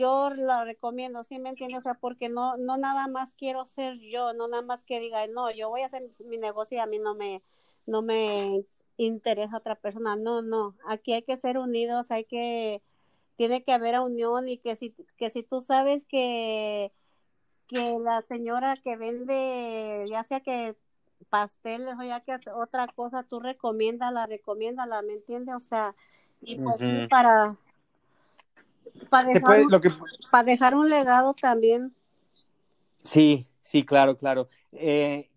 yo 0.00 0.30
lo 0.30 0.64
recomiendo, 0.64 1.22
¿sí 1.24 1.38
me 1.38 1.50
entiendes? 1.50 1.78
O 1.80 1.82
sea, 1.82 1.94
porque 1.94 2.28
no, 2.28 2.56
no 2.56 2.78
nada 2.78 3.06
más 3.06 3.34
quiero 3.34 3.64
ser 3.66 3.98
yo, 4.00 4.32
no 4.32 4.48
nada 4.48 4.62
más 4.62 4.82
que 4.84 4.98
diga, 5.00 5.26
no, 5.28 5.50
yo 5.52 5.68
voy 5.68 5.82
a 5.82 5.86
hacer 5.86 6.02
mi 6.24 6.38
negocio 6.38 6.78
y 6.78 6.80
a 6.80 6.86
mí 6.86 6.98
no 6.98 7.14
me, 7.14 7.42
no 7.86 8.02
me 8.02 8.64
interesa 8.96 9.56
otra 9.56 9.74
persona. 9.74 10.16
No, 10.16 10.42
no, 10.42 10.74
aquí 10.86 11.12
hay 11.12 11.22
que 11.22 11.36
ser 11.36 11.58
unidos, 11.58 12.10
hay 12.10 12.24
que, 12.24 12.82
tiene 13.36 13.62
que 13.62 13.72
haber 13.72 13.98
unión 14.00 14.48
y 14.48 14.58
que 14.58 14.76
si, 14.76 14.94
que 15.16 15.30
si 15.30 15.42
tú 15.42 15.60
sabes 15.60 16.04
que, 16.06 16.92
que 17.68 17.98
la 17.98 18.22
señora 18.22 18.76
que 18.76 18.96
vende, 18.96 20.06
ya 20.08 20.24
sea 20.24 20.40
que 20.40 20.76
pasteles 21.30 21.94
o 21.98 22.02
ya 22.02 22.20
que 22.20 22.32
hace 22.32 22.50
otra 22.50 22.86
cosa, 22.88 23.22
tú 23.22 23.40
recomiéndala, 23.40 24.26
recomiéndala, 24.26 25.02
¿me 25.02 25.14
entiendes? 25.14 25.54
O 25.54 25.60
sea, 25.60 25.94
y 26.42 26.56
pues, 26.56 26.76
para 27.08 27.56
para 29.10 29.32
dejar, 29.32 29.60
un, 29.60 29.70
para 30.30 30.44
dejar 30.44 30.74
un 30.74 30.88
legado 30.88 31.34
también. 31.34 31.94
Sí, 33.02 33.46
sí, 33.62 33.84
claro, 33.84 34.16
claro. 34.16 34.48
Eh, 34.72 35.30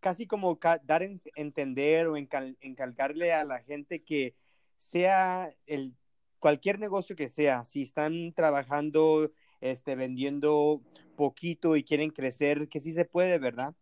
casi 0.00 0.26
como 0.26 0.58
dar 0.84 1.02
a 1.02 1.08
entender 1.36 2.08
o 2.08 2.16
encalcarle 2.16 3.32
a 3.32 3.44
la 3.44 3.60
gente 3.60 4.02
que 4.02 4.34
sea 4.78 5.54
el 5.66 5.94
cualquier 6.38 6.78
negocio 6.78 7.16
que 7.16 7.28
sea, 7.28 7.64
si 7.64 7.82
están 7.82 8.32
trabajando, 8.32 9.30
este, 9.60 9.94
vendiendo 9.94 10.80
poquito 11.16 11.76
y 11.76 11.84
quieren 11.84 12.10
crecer, 12.10 12.68
que 12.68 12.80
sí 12.80 12.94
se 12.94 13.04
puede, 13.04 13.38
¿verdad? 13.38 13.74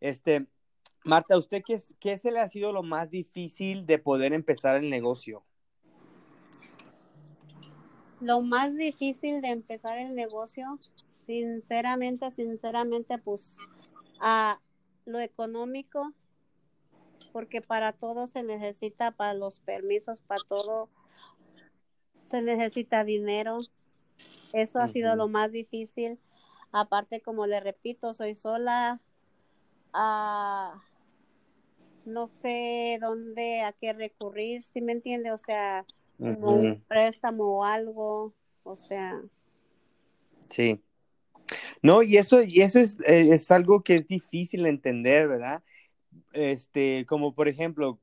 Este, 0.00 0.46
Marta, 1.04 1.36
¿usted 1.36 1.62
qué, 1.64 1.80
qué 2.00 2.18
se 2.18 2.32
le 2.32 2.40
ha 2.40 2.48
sido 2.48 2.72
lo 2.72 2.82
más 2.82 3.10
difícil 3.10 3.86
de 3.86 3.98
poder 3.98 4.32
empezar 4.32 4.76
el 4.76 4.88
negocio? 4.88 5.44
lo 8.20 8.40
más 8.40 8.74
difícil 8.76 9.40
de 9.40 9.48
empezar 9.48 9.98
el 9.98 10.14
negocio, 10.14 10.78
sinceramente, 11.26 12.30
sinceramente, 12.30 13.18
pues 13.18 13.58
a 14.20 14.60
lo 15.06 15.20
económico, 15.20 16.12
porque 17.32 17.62
para 17.62 17.92
todo 17.92 18.26
se 18.26 18.42
necesita, 18.42 19.12
para 19.12 19.34
los 19.34 19.60
permisos, 19.60 20.20
para 20.22 20.42
todo 20.46 20.88
se 22.24 22.42
necesita 22.42 23.04
dinero. 23.04 23.60
Eso 24.52 24.78
ha 24.78 24.88
sido 24.88 25.16
lo 25.16 25.28
más 25.28 25.52
difícil. 25.52 26.18
Aparte, 26.72 27.20
como 27.20 27.46
le 27.46 27.60
repito, 27.60 28.14
soy 28.14 28.36
sola. 28.36 29.00
Ah, 29.92 30.82
no 32.04 32.28
sé 32.28 32.98
dónde, 33.00 33.62
a 33.62 33.72
qué 33.72 33.92
recurrir, 33.92 34.62
si 34.62 34.80
me 34.80 34.92
entiende? 34.92 35.32
O 35.32 35.38
sea, 35.38 35.84
como 36.18 36.56
un 36.56 36.84
préstamo 36.88 37.58
o 37.58 37.64
algo, 37.64 38.32
o 38.62 38.76
sea. 38.76 39.20
Sí. 40.50 40.80
No, 41.82 42.02
y 42.02 42.16
eso, 42.16 42.42
y 42.42 42.62
eso 42.62 42.80
es, 42.80 42.98
eh, 43.06 43.28
es 43.32 43.50
algo 43.50 43.82
que 43.82 43.94
es 43.94 44.06
difícil 44.06 44.64
de 44.64 44.70
entender, 44.70 45.28
¿verdad? 45.28 45.62
Este, 46.32 47.04
como 47.06 47.34
por 47.34 47.48
ejemplo, 47.48 48.00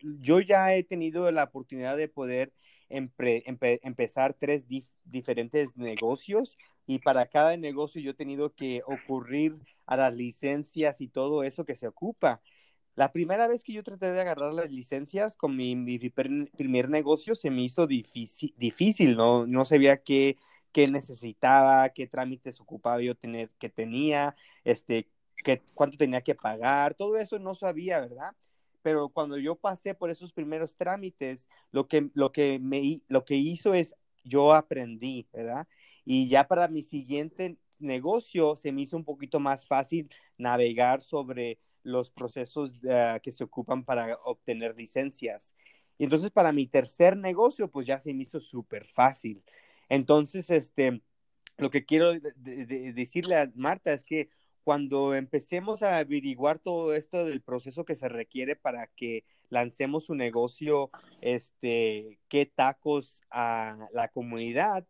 yo 0.00 0.40
ya 0.40 0.74
he 0.74 0.82
tenido 0.84 1.30
la 1.30 1.44
oportunidad 1.44 1.96
de 1.96 2.08
poder 2.08 2.52
empezar 2.88 4.34
tres 4.34 4.66
diferentes 5.04 5.76
negocios 5.76 6.56
y 6.86 6.98
para 6.98 7.26
cada 7.26 7.56
negocio 7.56 8.00
yo 8.00 8.10
he 8.10 8.14
tenido 8.14 8.52
que 8.52 8.82
ocurrir 8.84 9.56
a 9.86 9.96
las 9.96 10.14
licencias 10.14 11.00
y 11.00 11.06
todo 11.08 11.44
eso 11.44 11.64
que 11.64 11.76
se 11.76 11.86
ocupa. 11.86 12.40
La 12.96 13.12
primera 13.12 13.46
vez 13.46 13.62
que 13.62 13.72
yo 13.72 13.84
traté 13.84 14.12
de 14.12 14.20
agarrar 14.20 14.52
las 14.52 14.70
licencias 14.70 15.36
con 15.36 15.56
mi, 15.56 15.74
primer, 16.10 16.88
negocio 16.88 17.36
se 17.36 17.50
me 17.50 17.62
hizo 17.62 17.86
difícil, 17.86 18.52
difícil 18.58 19.16
¿no? 19.16 19.46
No 19.46 19.64
sabía 19.64 19.98
qué, 20.02 20.36
qué 20.72 20.88
necesitaba, 20.88 21.88
qué 21.90 22.06
trámites 22.06 22.60
ocupaba 22.60 23.00
yo 23.02 23.14
tener, 23.14 23.50
que 23.58 23.68
tenía, 23.68 24.36
este, 24.64 25.08
qué, 25.44 25.62
cuánto 25.74 25.96
tenía 25.98 26.22
que 26.22 26.34
pagar, 26.34 26.94
todo 26.94 27.16
eso 27.18 27.38
no 27.38 27.54
sabía, 27.54 28.00
¿verdad? 28.00 28.32
Pero 28.82 29.08
cuando 29.10 29.36
yo 29.38 29.56
pasé 29.56 29.94
por 29.94 30.10
esos 30.10 30.32
primeros 30.32 30.76
trámites, 30.76 31.48
lo 31.70 31.88
que, 31.88 32.10
lo 32.14 32.32
que, 32.32 32.58
me, 32.58 33.02
lo 33.08 33.24
que 33.24 33.36
hizo 33.36 33.74
es 33.74 33.94
yo 34.24 34.54
aprendí, 34.54 35.26
¿verdad? 35.32 35.66
Y 36.04 36.28
ya 36.28 36.46
para 36.46 36.68
mi 36.68 36.82
siguiente 36.82 37.56
negocio 37.78 38.56
se 38.56 38.72
me 38.72 38.82
hizo 38.82 38.96
un 38.96 39.04
poquito 39.04 39.40
más 39.40 39.66
fácil 39.66 40.08
navegar 40.36 41.02
sobre 41.02 41.58
los 41.82 42.10
procesos 42.10 42.72
ah, 42.90 43.18
que 43.22 43.32
se 43.32 43.44
ocupan 43.44 43.84
para 43.84 44.16
obtener 44.24 44.76
licencias. 44.76 45.54
Y 45.98 46.04
entonces 46.04 46.30
para 46.30 46.52
mi 46.52 46.66
tercer 46.66 47.16
negocio, 47.16 47.70
pues 47.70 47.86
ya 47.86 48.00
se 48.00 48.14
me 48.14 48.22
hizo 48.22 48.40
súper 48.40 48.86
fácil. 48.86 49.42
Entonces, 49.90 50.48
este, 50.48 51.02
lo 51.58 51.70
que 51.70 51.84
quiero 51.84 52.12
decirle 52.14 53.36
a 53.36 53.52
Marta 53.54 53.92
es 53.92 54.04
que 54.04 54.30
cuando 54.64 55.14
empecemos 55.14 55.82
a 55.82 55.98
averiguar 55.98 56.58
todo 56.58 56.94
esto 56.94 57.24
del 57.26 57.42
proceso 57.42 57.84
que 57.84 57.96
se 57.96 58.08
requiere 58.08 58.56
para 58.56 58.86
que 58.86 59.24
lancemos 59.50 60.08
un 60.08 60.18
negocio, 60.18 60.90
este, 61.20 62.18
qué 62.28 62.46
tacos 62.46 63.22
a 63.30 63.88
la 63.92 64.08
comunidad, 64.08 64.86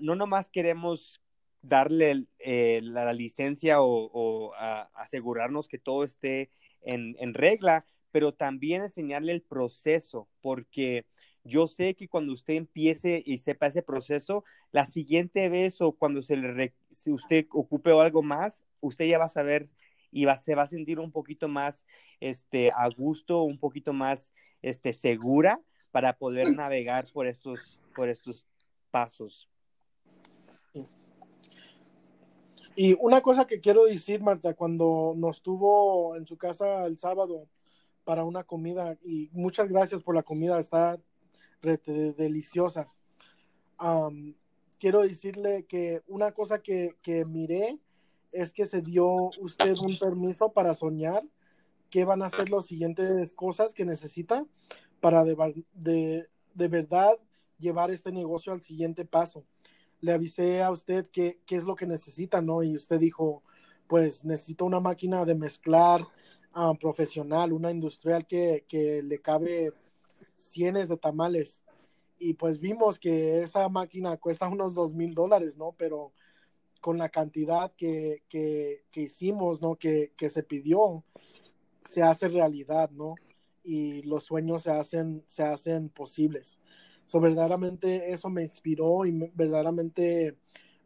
no 0.00 0.14
nomás 0.14 0.48
queremos 0.48 1.20
darle 1.62 2.26
eh, 2.38 2.80
la, 2.82 3.12
licencia 3.12 3.82
o, 3.82 4.52
asegurarnos 4.94 5.68
que 5.68 5.78
todo 5.78 6.04
esté 6.04 6.50
en, 6.82 7.34
regla, 7.34 7.84
pero 8.12 8.32
también 8.32 8.82
enseñarle 8.82 9.32
el 9.32 9.42
proceso, 9.42 10.28
porque 10.40 11.06
yo 11.44 11.66
sé 11.66 11.94
que 11.94 12.08
cuando 12.08 12.32
usted 12.32 12.54
empiece 12.54 13.22
y 13.24 13.38
sepa 13.38 13.68
ese 13.68 13.82
proceso, 13.82 14.44
la 14.72 14.86
siguiente 14.86 15.48
vez 15.48 15.80
o 15.80 15.92
cuando 15.92 16.22
se 16.22 16.36
le 16.36 16.74
si 16.90 17.10
usted 17.10 17.46
ocupe 17.50 17.92
algo 17.92 18.22
más, 18.22 18.64
usted 18.80 19.06
ya 19.06 19.18
va 19.18 19.24
a 19.26 19.30
saber 19.30 19.68
y 20.12 20.24
va, 20.24 20.36
se 20.36 20.54
va 20.54 20.62
a 20.62 20.66
sentir 20.66 20.98
un 20.98 21.12
poquito 21.12 21.48
más 21.48 21.84
este, 22.20 22.70
a 22.74 22.88
gusto, 22.88 23.42
un 23.42 23.58
poquito 23.58 23.92
más 23.92 24.32
este, 24.62 24.92
segura 24.92 25.60
para 25.90 26.16
poder 26.18 26.54
navegar 26.54 27.06
por 27.12 27.26
estos, 27.26 27.80
por 27.94 28.08
estos 28.08 28.44
pasos. 28.90 29.48
Y 32.76 32.94
una 33.00 33.20
cosa 33.20 33.46
que 33.46 33.60
quiero 33.60 33.84
decir, 33.84 34.22
Marta, 34.22 34.54
cuando 34.54 35.14
nos 35.16 35.42
tuvo 35.42 36.16
en 36.16 36.26
su 36.26 36.36
casa 36.36 36.86
el 36.86 36.98
sábado 36.98 37.48
para 38.04 38.24
una 38.24 38.44
comida, 38.44 38.96
y 39.04 39.28
muchas 39.32 39.68
gracias 39.68 40.02
por 40.02 40.14
la 40.14 40.22
comida, 40.22 40.58
está 40.58 40.98
deliciosa. 41.62 42.88
quiero 44.78 45.02
decirle 45.02 45.64
que 45.64 46.02
una 46.06 46.32
cosa 46.32 46.60
que, 46.60 46.96
que, 47.02 47.24
miré 47.24 47.78
es 48.32 48.52
que 48.52 48.64
se 48.64 48.82
dio 48.82 49.06
usted 49.40 49.76
un 49.78 49.98
permiso 49.98 50.52
para 50.52 50.74
soñar 50.74 51.22
qué 51.90 52.04
van 52.04 52.22
a 52.22 52.30
ser 52.30 52.50
las 52.50 52.66
siguientes 52.66 53.32
cosas 53.32 53.74
que 53.74 53.84
necesita 53.84 54.46
para 55.00 55.24
de, 55.24 55.64
de, 55.72 56.26
de 56.54 56.68
verdad 56.68 57.18
llevar 57.58 57.90
este 57.90 58.12
negocio 58.12 58.52
al 58.52 58.62
siguiente 58.62 59.04
paso 59.04 59.44
le 60.00 60.12
avisé 60.12 60.62
a 60.62 60.70
usted 60.70 61.06
qué, 61.12 61.38
es 61.48 61.64
lo 61.64 61.74
que 61.74 61.86
necesita, 61.86 62.40
¿no? 62.40 62.62
Y 62.62 62.74
usted 62.74 62.98
dijo, 62.98 63.42
pues 63.86 64.24
necesito 64.24 64.64
una 64.64 64.80
máquina 64.80 65.24
de 65.24 65.34
mezclar 65.34 66.06
ah, 66.52 66.72
profesional, 66.78 67.52
una 67.52 67.70
industrial 67.70 68.26
que, 68.26 68.64
le 69.04 69.18
cabe 69.20 69.72
cienes 70.36 70.88
de 70.88 70.96
tamales. 70.96 71.62
Y 72.18 72.34
pues 72.34 72.60
vimos 72.60 72.98
que 72.98 73.42
esa 73.42 73.68
máquina 73.68 74.16
cuesta 74.16 74.48
unos 74.48 74.74
dos 74.74 74.94
mil 74.94 75.14
dólares, 75.14 75.56
¿no? 75.56 75.74
Pero 75.78 76.12
con 76.80 76.98
la 76.98 77.08
cantidad 77.08 77.72
que, 77.76 78.22
que, 78.28 78.82
hicimos, 78.94 79.60
¿no? 79.60 79.76
Que, 79.76 80.12
que, 80.16 80.28
se 80.28 80.42
pidió, 80.42 81.04
se 81.90 82.02
hace 82.02 82.28
realidad, 82.28 82.90
¿no? 82.90 83.14
Y 83.62 84.02
los 84.02 84.24
sueños 84.24 84.62
se 84.62 84.70
hacen, 84.70 85.24
se 85.26 85.42
hacen 85.42 85.88
posibles. 85.90 86.60
So, 87.10 87.20
verdaderamente 87.20 88.12
eso 88.12 88.30
me 88.30 88.42
inspiró 88.42 89.04
y 89.04 89.10
verdaderamente 89.34 90.36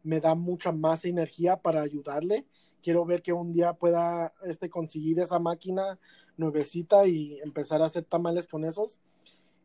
me 0.03 0.19
da 0.19 0.35
mucha 0.35 0.71
más 0.71 1.05
energía 1.05 1.57
para 1.57 1.81
ayudarle. 1.81 2.45
Quiero 2.81 3.05
ver 3.05 3.21
que 3.21 3.33
un 3.33 3.51
día 3.51 3.73
pueda 3.73 4.33
este, 4.43 4.69
conseguir 4.69 5.19
esa 5.19 5.39
máquina 5.39 5.99
nuevecita 6.37 7.07
y 7.07 7.39
empezar 7.41 7.81
a 7.81 7.85
hacer 7.85 8.05
tamales 8.05 8.47
con 8.47 8.63
esos. 8.63 8.99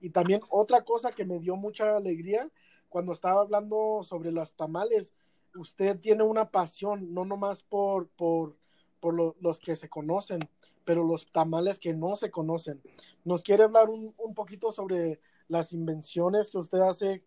Y 0.01 0.11
también 0.11 0.41
otra 0.49 0.83
cosa 0.83 1.11
que 1.11 1.25
me 1.25 1.39
dio 1.39 1.57
mucha 1.57 1.97
alegría 1.97 2.51
cuando 2.89 3.13
estaba 3.13 3.43
hablando 3.43 4.03
sobre 4.03 4.33
los 4.33 4.55
tamales, 4.55 5.15
usted 5.55 5.99
tiene 6.01 6.25
una 6.25 6.51
pasión, 6.51 7.15
no 7.15 7.25
nomás 7.25 7.63
por, 7.63 8.09
por, 8.09 8.57
por 8.99 9.37
los 9.41 9.61
que 9.61 9.77
se 9.77 9.89
conocen, 9.89 10.41
pero 10.85 11.05
los 11.05 11.31
tamales 11.31 11.79
que 11.79 11.95
no 11.95 12.17
se 12.17 12.31
conocen. 12.31 12.83
¿Nos 13.25 13.43
quiere 13.43 13.65
hablar 13.65 13.89
un, 13.89 14.15
un 14.19 14.35
poquito 14.35 14.73
sobre 14.73 15.21
las 15.49 15.73
invenciones 15.73 16.51
que 16.51 16.59
usted 16.59 16.81
hace 16.81 17.23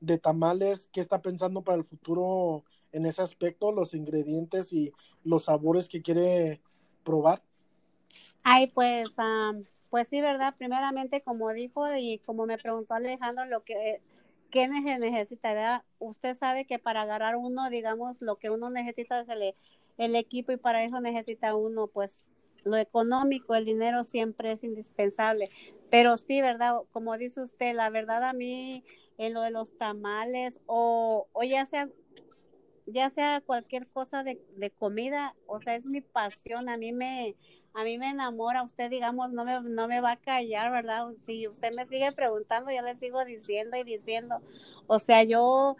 de 0.00 0.18
tamales, 0.18 0.88
qué 0.92 1.00
está 1.00 1.20
pensando 1.20 1.62
para 1.62 1.78
el 1.78 1.84
futuro 1.84 2.64
en 2.92 3.06
ese 3.06 3.22
aspecto, 3.22 3.72
los 3.72 3.94
ingredientes 3.94 4.72
y 4.72 4.92
los 5.24 5.44
sabores 5.44 5.88
que 5.88 6.02
quiere 6.02 6.60
probar. 7.04 7.42
Ay, 8.42 8.68
pues 8.68 9.08
pues 9.90 10.08
sí, 10.08 10.20
¿verdad? 10.20 10.54
Primeramente, 10.56 11.22
como 11.22 11.52
dijo 11.52 11.84
y 11.96 12.18
como 12.24 12.46
me 12.46 12.58
preguntó 12.58 12.94
Alejandro, 12.94 13.44
lo 13.46 13.64
que 13.64 14.00
¿qué 14.50 14.68
necesita? 14.68 15.52
¿verdad? 15.52 15.84
Usted 15.98 16.36
sabe 16.36 16.64
que 16.64 16.78
para 16.78 17.02
agarrar 17.02 17.36
uno, 17.36 17.68
digamos, 17.70 18.20
lo 18.20 18.36
que 18.36 18.50
uno 18.50 18.70
necesita 18.70 19.20
es 19.20 19.28
el, 19.28 19.54
el 19.98 20.16
equipo 20.16 20.52
y 20.52 20.56
para 20.56 20.84
eso 20.84 21.00
necesita 21.00 21.54
uno, 21.54 21.86
pues, 21.86 22.24
lo 22.64 22.76
económico, 22.76 23.54
el 23.54 23.64
dinero 23.64 24.04
siempre 24.04 24.52
es 24.52 24.64
indispensable. 24.64 25.50
Pero 25.90 26.16
sí, 26.18 26.40
¿verdad? 26.42 26.76
Como 26.92 27.16
dice 27.16 27.40
usted, 27.40 27.74
la 27.74 27.88
verdad 27.90 28.24
a 28.24 28.32
mí 28.32 28.84
en 29.16 29.34
lo 29.34 29.42
de 29.42 29.50
los 29.50 29.76
tamales 29.78 30.60
o, 30.66 31.28
o 31.32 31.42
ya 31.42 31.66
sea 31.66 31.88
ya 32.92 33.10
sea 33.10 33.40
cualquier 33.40 33.86
cosa 33.88 34.22
de, 34.22 34.40
de, 34.56 34.70
comida, 34.70 35.34
o 35.46 35.58
sea, 35.60 35.76
es 35.76 35.86
mi 35.86 36.00
pasión, 36.00 36.68
a 36.68 36.76
mí 36.76 36.92
me, 36.92 37.36
a 37.74 37.84
mí 37.84 37.98
me 37.98 38.10
enamora, 38.10 38.62
usted 38.62 38.90
digamos, 38.90 39.30
no 39.32 39.44
me, 39.44 39.60
no 39.60 39.88
me 39.88 40.00
va 40.00 40.12
a 40.12 40.16
callar, 40.16 40.70
¿verdad? 40.70 41.08
Si 41.26 41.46
usted 41.46 41.72
me 41.74 41.86
sigue 41.86 42.12
preguntando, 42.12 42.72
yo 42.72 42.82
le 42.82 42.96
sigo 42.96 43.24
diciendo 43.24 43.76
y 43.76 43.84
diciendo, 43.84 44.40
o 44.86 44.98
sea, 44.98 45.22
yo 45.24 45.76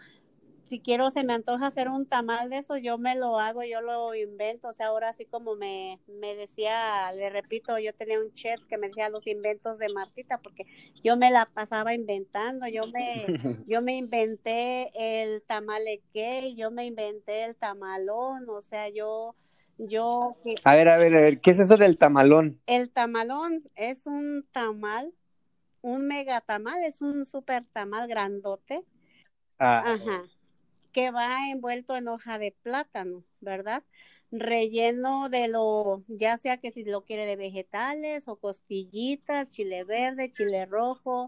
si 0.69 0.79
quiero, 0.79 1.09
se 1.09 1.23
me 1.23 1.33
antoja 1.33 1.67
hacer 1.67 1.89
un 1.89 2.05
tamal 2.05 2.49
de 2.51 2.59
eso, 2.59 2.77
yo 2.77 2.99
me 2.99 3.15
lo 3.15 3.39
hago, 3.39 3.63
yo 3.63 3.81
lo 3.81 4.13
invento, 4.13 4.67
o 4.67 4.73
sea, 4.73 4.87
ahora 4.87 5.09
así 5.09 5.25
como 5.25 5.55
me, 5.55 5.99
me 6.07 6.35
decía, 6.35 7.11
le 7.13 7.31
repito, 7.31 7.79
yo 7.79 7.91
tenía 7.93 8.19
un 8.19 8.31
chef 8.33 8.59
que 8.69 8.77
me 8.77 8.87
decía 8.87 9.09
los 9.09 9.25
inventos 9.25 9.79
de 9.79 9.89
Martita, 9.89 10.37
porque 10.37 10.67
yo 11.03 11.17
me 11.17 11.31
la 11.31 11.47
pasaba 11.47 11.95
inventando, 11.95 12.67
yo 12.67 12.83
me, 12.93 13.25
yo 13.67 13.81
me 13.81 13.97
inventé 13.97 14.91
el 14.93 15.41
tamaleque, 15.41 16.53
yo 16.55 16.69
me 16.69 16.85
inventé 16.85 17.45
el 17.45 17.55
tamalón, 17.55 18.47
o 18.47 18.61
sea, 18.61 18.89
yo, 18.89 19.35
yo... 19.79 20.37
A 20.63 20.75
ver, 20.75 20.89
a 20.89 20.97
ver, 20.97 21.15
a 21.15 21.21
ver, 21.21 21.41
¿qué 21.41 21.49
es 21.51 21.59
eso 21.59 21.77
del 21.77 21.97
tamalón? 21.97 22.61
El 22.67 22.91
tamalón 22.91 23.63
es 23.73 24.05
un 24.05 24.45
tamal, 24.51 25.11
un 25.81 26.07
mega 26.07 26.41
tamal, 26.41 26.83
es 26.83 27.01
un 27.01 27.25
super 27.25 27.65
tamal 27.73 28.07
grandote. 28.07 28.83
Ah. 29.57 29.95
Ajá 29.95 30.25
que 30.91 31.11
va 31.11 31.49
envuelto 31.49 31.95
en 31.95 32.07
hoja 32.07 32.37
de 32.39 32.51
plátano, 32.63 33.23
¿verdad? 33.41 33.83
Relleno 34.31 35.29
de 35.29 35.47
lo, 35.47 36.03
ya 36.07 36.37
sea 36.37 36.57
que 36.57 36.71
si 36.71 36.83
lo 36.83 37.03
quiere 37.05 37.25
de 37.25 37.35
vegetales 37.35 38.27
o 38.27 38.35
costillitas, 38.37 39.49
chile 39.51 39.83
verde, 39.83 40.31
chile 40.31 40.65
rojo, 40.65 41.27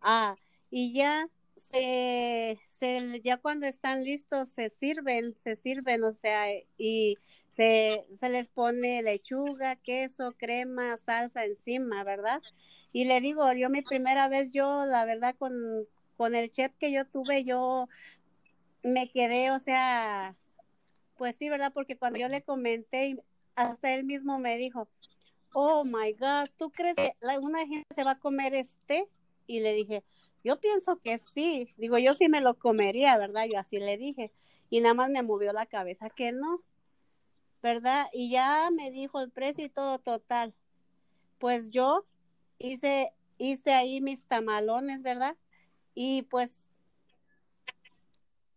ah, 0.00 0.36
y 0.70 0.92
ya 0.94 1.28
se, 1.56 2.58
se, 2.78 3.20
ya 3.22 3.38
cuando 3.38 3.66
están 3.66 4.04
listos 4.04 4.48
se 4.50 4.70
sirven, 4.70 5.34
se 5.42 5.56
sirven, 5.56 6.04
o 6.04 6.12
sea, 6.14 6.46
y 6.76 7.16
se, 7.56 8.04
se 8.18 8.28
les 8.28 8.48
pone 8.48 9.02
lechuga, 9.02 9.76
queso, 9.76 10.34
crema, 10.36 10.96
salsa 10.98 11.44
encima, 11.44 12.04
¿verdad? 12.04 12.42
Y 12.92 13.04
le 13.06 13.20
digo, 13.20 13.50
yo 13.54 13.70
mi 13.70 13.82
primera 13.82 14.28
vez, 14.28 14.52
yo, 14.52 14.86
la 14.86 15.04
verdad, 15.04 15.34
con, 15.38 15.52
con 16.16 16.34
el 16.34 16.50
chef 16.50 16.72
que 16.78 16.92
yo 16.92 17.06
tuve, 17.06 17.44
yo 17.44 17.88
me 18.82 19.10
quedé, 19.10 19.50
o 19.50 19.60
sea, 19.60 20.36
pues 21.16 21.36
sí, 21.36 21.48
¿verdad? 21.48 21.72
Porque 21.72 21.96
cuando 21.96 22.18
yo 22.18 22.28
le 22.28 22.42
comenté, 22.42 23.22
hasta 23.54 23.94
él 23.94 24.04
mismo 24.04 24.38
me 24.38 24.56
dijo, 24.56 24.88
oh 25.52 25.84
my 25.84 26.12
God, 26.14 26.48
¿tú 26.56 26.70
crees 26.70 26.96
que 26.96 27.14
una 27.40 27.60
gente 27.60 27.86
se 27.94 28.04
va 28.04 28.12
a 28.12 28.18
comer 28.18 28.54
este? 28.54 29.08
Y 29.46 29.60
le 29.60 29.74
dije, 29.74 30.02
yo 30.44 30.60
pienso 30.60 30.98
que 31.00 31.20
sí. 31.34 31.72
Digo, 31.76 31.98
yo 31.98 32.14
sí 32.14 32.28
me 32.28 32.40
lo 32.40 32.58
comería, 32.58 33.16
¿verdad? 33.18 33.46
Yo 33.50 33.58
así 33.58 33.78
le 33.78 33.96
dije. 33.96 34.32
Y 34.70 34.80
nada 34.80 34.94
más 34.94 35.10
me 35.10 35.22
movió 35.22 35.52
la 35.52 35.66
cabeza 35.66 36.10
que 36.10 36.32
no, 36.32 36.62
¿verdad? 37.62 38.06
Y 38.12 38.30
ya 38.30 38.70
me 38.72 38.90
dijo 38.90 39.20
el 39.20 39.30
precio 39.30 39.64
y 39.64 39.68
todo 39.68 39.98
total. 39.98 40.54
Pues 41.38 41.70
yo 41.70 42.06
hice, 42.58 43.12
hice 43.38 43.72
ahí 43.72 44.00
mis 44.00 44.24
tamalones, 44.24 45.02
¿verdad? 45.02 45.36
Y 45.94 46.22
pues 46.22 46.71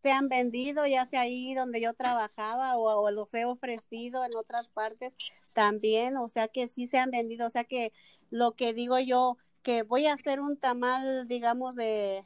se 0.05 0.11
han 0.11 0.29
vendido, 0.29 0.85
ya 0.85 1.07
sea 1.07 1.21
ahí 1.21 1.55
donde 1.55 1.81
yo 1.81 1.95
trabajaba 1.95 2.77
o, 2.77 3.09
los 3.09 3.33
he 3.33 3.43
ofrecido 3.45 4.23
en 4.23 4.35
otras 4.35 4.69
partes 4.69 5.15
también, 5.53 6.15
o 6.17 6.27
sea 6.27 6.47
que 6.47 6.67
sí 6.67 6.85
se 6.85 6.99
han 6.99 7.09
vendido, 7.09 7.47
o 7.47 7.49
sea 7.49 7.63
que 7.63 7.91
lo 8.29 8.51
que 8.51 8.71
digo 8.71 8.99
yo, 8.99 9.39
que 9.63 9.81
voy 9.81 10.05
a 10.05 10.13
hacer 10.13 10.41
un 10.41 10.57
tamal, 10.57 11.27
digamos, 11.27 11.75
de, 11.75 12.23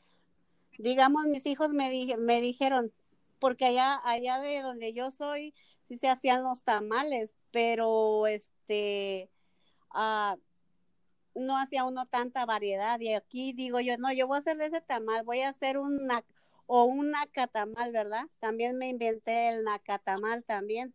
digamos, 0.77 1.27
mis 1.27 1.45
hijos 1.45 1.69
me, 1.69 2.17
me 2.17 2.41
dijeron, 2.41 2.91
porque 3.39 3.63
allá, 3.67 4.01
allá 4.03 4.39
de 4.39 4.61
donde 4.61 4.91
yo 4.93 5.09
soy, 5.09 5.53
sí 5.87 5.97
se 5.97 6.09
hacían 6.09 6.43
los 6.43 6.63
tamales, 6.63 7.33
pero 7.51 8.27
este, 8.27 9.29
ah, 9.91 10.35
no 11.33 11.57
hacía 11.57 11.85
uno 11.85 12.05
tanta 12.07 12.45
variedad. 12.45 12.99
Y 12.99 13.13
aquí 13.13 13.53
digo 13.53 13.79
yo, 13.79 13.97
no, 13.97 14.11
yo 14.11 14.27
voy 14.27 14.35
a 14.35 14.39
hacer 14.41 14.57
de 14.57 14.65
ese 14.65 14.81
tamal, 14.81 15.23
voy 15.23 15.41
a 15.41 15.49
hacer 15.49 15.77
una, 15.77 16.25
o 16.71 16.83
un 16.85 17.09
nacatamal, 17.09 17.91
¿verdad? 17.91 18.25
También 18.39 18.77
me 18.77 18.89
inventé 18.89 19.49
el 19.49 19.63
nacatamal 19.63 20.43
también, 20.43 20.93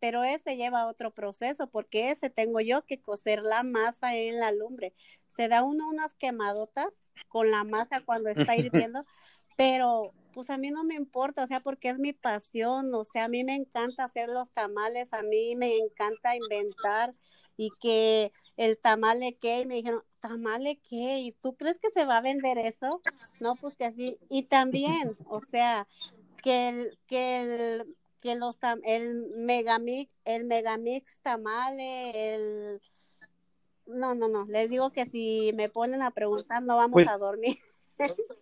pero 0.00 0.24
ese 0.24 0.56
lleva 0.56 0.86
otro 0.86 1.10
proceso 1.10 1.66
porque 1.66 2.10
ese 2.10 2.30
tengo 2.30 2.60
yo 2.60 2.86
que 2.86 2.98
cocer 2.98 3.42
la 3.42 3.62
masa 3.62 4.14
en 4.16 4.40
la 4.40 4.52
lumbre. 4.52 4.94
Se 5.28 5.48
da 5.48 5.64
uno 5.64 5.86
unas 5.90 6.14
quemadotas 6.14 6.88
con 7.28 7.50
la 7.50 7.62
masa 7.62 8.00
cuando 8.00 8.30
está 8.30 8.56
hirviendo, 8.56 9.04
pero 9.58 10.14
pues 10.32 10.48
a 10.48 10.56
mí 10.56 10.70
no 10.70 10.82
me 10.82 10.94
importa, 10.94 11.44
o 11.44 11.46
sea, 11.46 11.60
porque 11.60 11.90
es 11.90 11.98
mi 11.98 12.14
pasión, 12.14 12.94
o 12.94 13.04
sea, 13.04 13.24
a 13.24 13.28
mí 13.28 13.44
me 13.44 13.54
encanta 13.54 14.04
hacer 14.04 14.30
los 14.30 14.50
tamales, 14.52 15.12
a 15.12 15.20
mí 15.20 15.54
me 15.56 15.76
encanta 15.76 16.36
inventar 16.36 17.14
y 17.58 17.68
que 17.82 18.32
el 18.56 18.78
tamale 18.78 19.34
que, 19.34 19.60
y 19.60 19.66
me 19.66 19.76
dijeron, 19.76 20.02
tamale 20.20 20.78
qué, 20.88 21.18
¿y 21.18 21.32
tú 21.32 21.54
crees 21.56 21.78
que 21.78 21.90
se 21.90 22.04
va 22.04 22.18
a 22.18 22.22
vender 22.22 22.58
eso? 22.58 23.00
No, 23.40 23.56
pues 23.56 23.74
que 23.74 23.86
así, 23.86 24.18
y 24.28 24.44
también, 24.44 25.16
o 25.26 25.40
sea, 25.50 25.86
que 26.42 26.68
el, 26.68 26.98
que 27.06 27.40
el, 27.40 27.96
que 28.20 28.36
los 28.36 28.58
tam, 28.58 28.80
el 28.84 29.26
megamix, 29.36 30.10
el 30.24 30.44
megamix 30.44 31.18
tamale, 31.22 32.34
el 32.34 32.80
no, 33.86 34.14
no, 34.14 34.28
no, 34.28 34.46
les 34.46 34.70
digo 34.70 34.90
que 34.92 35.06
si 35.06 35.52
me 35.54 35.68
ponen 35.68 36.02
a 36.02 36.12
preguntar 36.12 36.62
no 36.62 36.76
vamos 36.76 36.94
Pues- 36.94 37.08
a 37.08 37.18
dormir. 37.18 37.58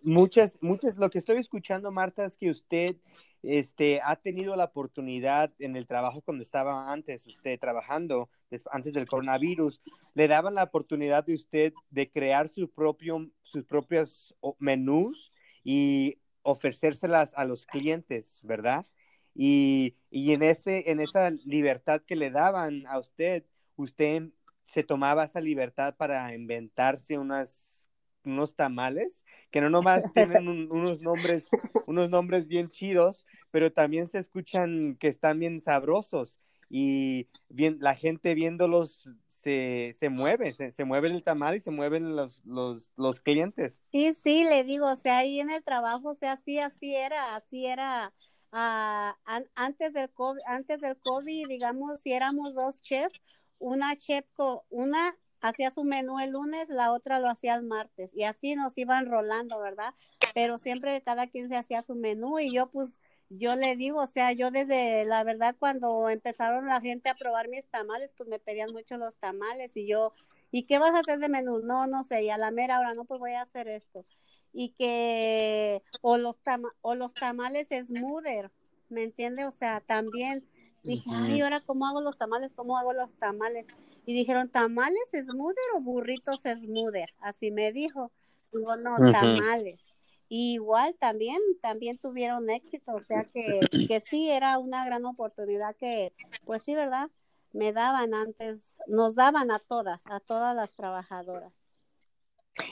Muchas, 0.01 0.57
muchas, 0.61 0.97
lo 0.97 1.09
que 1.11 1.19
estoy 1.19 1.37
escuchando, 1.37 1.91
Marta, 1.91 2.25
es 2.25 2.35
que 2.35 2.49
usted 2.49 2.95
este, 3.43 4.01
ha 4.03 4.15
tenido 4.15 4.55
la 4.55 4.65
oportunidad 4.65 5.51
en 5.59 5.75
el 5.75 5.87
trabajo 5.87 6.21
cuando 6.21 6.43
estaba 6.43 6.91
antes, 6.91 7.25
usted 7.25 7.59
trabajando, 7.59 8.29
antes 8.71 8.93
del 8.93 9.07
coronavirus, 9.07 9.81
le 10.13 10.27
daban 10.27 10.55
la 10.55 10.63
oportunidad 10.63 11.25
de 11.25 11.35
usted 11.35 11.73
de 11.89 12.09
crear 12.11 12.49
su 12.49 12.69
propio, 12.69 13.29
sus 13.41 13.65
propios 13.65 14.35
menús 14.59 15.31
y 15.63 16.19
ofrecérselas 16.43 17.33
a 17.35 17.45
los 17.45 17.65
clientes, 17.65 18.39
¿verdad? 18.43 18.85
Y, 19.33 19.95
y 20.09 20.33
en 20.33 20.43
ese, 20.43 20.91
en 20.91 20.99
esa 20.99 21.31
libertad 21.31 22.01
que 22.05 22.15
le 22.15 22.31
daban 22.31 22.85
a 22.87 22.99
usted, 22.99 23.45
usted 23.75 24.29
se 24.63 24.83
tomaba 24.83 25.25
esa 25.25 25.41
libertad 25.41 25.95
para 25.95 26.33
inventarse 26.35 27.17
unas, 27.17 27.89
unos 28.23 28.55
tamales 28.55 29.20
que 29.51 29.61
no 29.61 29.69
nomás 29.69 30.11
tienen 30.13 30.47
un- 30.47 30.71
unos 30.71 31.01
nombres, 31.01 31.53
unos 31.85 32.09
nombres 32.09 32.47
bien 32.47 32.69
chidos, 32.69 33.25
pero 33.51 33.71
también 33.71 34.07
se 34.07 34.19
escuchan 34.19 34.95
que 34.99 35.07
están 35.07 35.39
bien 35.39 35.59
sabrosos 35.59 36.39
y 36.69 37.27
bien, 37.49 37.77
la 37.81 37.95
gente 37.95 38.33
viéndolos 38.33 39.07
se, 39.43 39.95
se 39.99 40.09
mueve, 40.09 40.53
se, 40.53 40.85
mueve 40.85 41.09
el 41.09 41.23
tamal 41.23 41.55
y 41.57 41.59
se 41.59 41.71
mueven 41.71 42.15
los, 42.15 42.43
los, 42.45 42.91
los 42.95 43.19
clientes. 43.19 43.83
Sí, 43.91 44.13
sí, 44.23 44.43
le 44.45 44.63
digo, 44.63 44.87
o 44.87 44.95
sea, 44.95 45.17
ahí 45.19 45.39
en 45.41 45.49
el 45.49 45.63
trabajo, 45.63 46.09
o 46.11 46.13
sea, 46.15 46.33
así, 46.33 46.59
así 46.59 46.95
era, 46.95 47.35
así 47.35 47.65
era. 47.65 48.13
an- 48.51 49.49
antes 49.55 49.93
del 49.93 50.09
COVID, 50.11 50.41
antes 50.47 50.79
del 50.81 50.97
COVID, 50.99 51.47
digamos, 51.47 51.99
si 52.01 52.13
éramos 52.13 52.53
dos 52.55 52.81
chefs, 52.81 53.19
una 53.59 53.95
chef, 53.97 54.25
una 54.69 55.15
hacía 55.41 55.71
su 55.71 55.83
menú 55.83 56.19
el 56.19 56.31
lunes, 56.31 56.69
la 56.69 56.91
otra 56.91 57.19
lo 57.19 57.29
hacía 57.29 57.55
el 57.55 57.63
martes, 57.63 58.11
y 58.15 58.23
así 58.23 58.55
nos 58.55 58.77
iban 58.77 59.07
rolando, 59.07 59.59
¿verdad? 59.59 59.93
Pero 60.33 60.57
siempre 60.57 61.01
cada 61.01 61.27
quien 61.27 61.49
se 61.49 61.57
hacía 61.57 61.83
su 61.83 61.95
menú, 61.95 62.39
y 62.39 62.53
yo 62.53 62.69
pues, 62.69 62.99
yo 63.29 63.55
le 63.55 63.75
digo, 63.75 64.01
o 64.01 64.07
sea, 64.07 64.31
yo 64.33 64.51
desde, 64.51 65.05
la 65.05 65.23
verdad, 65.23 65.55
cuando 65.57 66.09
empezaron 66.09 66.67
la 66.67 66.81
gente 66.81 67.09
a 67.09 67.15
probar 67.15 67.47
mis 67.49 67.65
tamales, 67.69 68.13
pues 68.15 68.29
me 68.29 68.39
pedían 68.39 68.71
mucho 68.71 68.97
los 68.97 69.15
tamales, 69.17 69.75
y 69.75 69.87
yo, 69.87 70.13
¿y 70.51 70.63
qué 70.63 70.79
vas 70.79 70.91
a 70.95 70.99
hacer 70.99 71.19
de 71.19 71.29
menú? 71.29 71.59
No, 71.59 71.87
no 71.87 72.03
sé, 72.03 72.23
y 72.23 72.29
a 72.29 72.37
la 72.37 72.51
mera 72.51 72.79
hora, 72.79 72.93
no, 72.93 73.05
pues 73.05 73.19
voy 73.19 73.33
a 73.33 73.41
hacer 73.41 73.67
esto. 73.67 74.05
Y 74.53 74.69
que, 74.77 75.81
o 76.01 76.17
los, 76.17 76.37
tama- 76.43 76.73
o 76.81 76.93
los 76.95 77.13
tamales 77.13 77.69
smoother, 77.69 78.51
¿me 78.89 79.03
entiende? 79.03 79.45
O 79.45 79.51
sea, 79.51 79.79
también 79.81 80.45
dije, 80.83 81.09
Ujú. 81.09 81.19
ay, 81.23 81.41
ahora 81.41 81.61
cómo 81.61 81.87
hago 81.87 82.01
los 82.01 82.17
tamales, 82.17 82.53
cómo 82.53 82.77
hago 82.77 82.93
los 82.93 83.11
tamales. 83.19 83.67
Y 84.05 84.13
dijeron, 84.13 84.49
¿tamales 84.49 85.03
smoother 85.11 85.63
o 85.75 85.81
burritos 85.81 86.41
smoother? 86.41 87.09
Así 87.19 87.51
me 87.51 87.71
dijo. 87.71 88.11
Digo, 88.51 88.75
no, 88.75 88.97
tamales. 89.11 89.85
Y 90.27 90.53
igual 90.53 90.95
también, 90.99 91.39
también 91.61 91.97
tuvieron 91.97 92.49
éxito, 92.49 92.93
o 92.93 92.99
sea 93.01 93.25
que, 93.25 93.59
que 93.89 94.01
sí 94.01 94.29
era 94.29 94.57
una 94.57 94.85
gran 94.85 95.05
oportunidad 95.05 95.75
que, 95.75 96.13
pues 96.45 96.63
sí, 96.63 96.73
¿verdad? 96.73 97.09
Me 97.53 97.73
daban 97.73 98.13
antes, 98.13 98.77
nos 98.87 99.15
daban 99.15 99.51
a 99.51 99.59
todas, 99.59 100.01
a 100.05 100.19
todas 100.21 100.55
las 100.55 100.73
trabajadoras. 100.73 101.51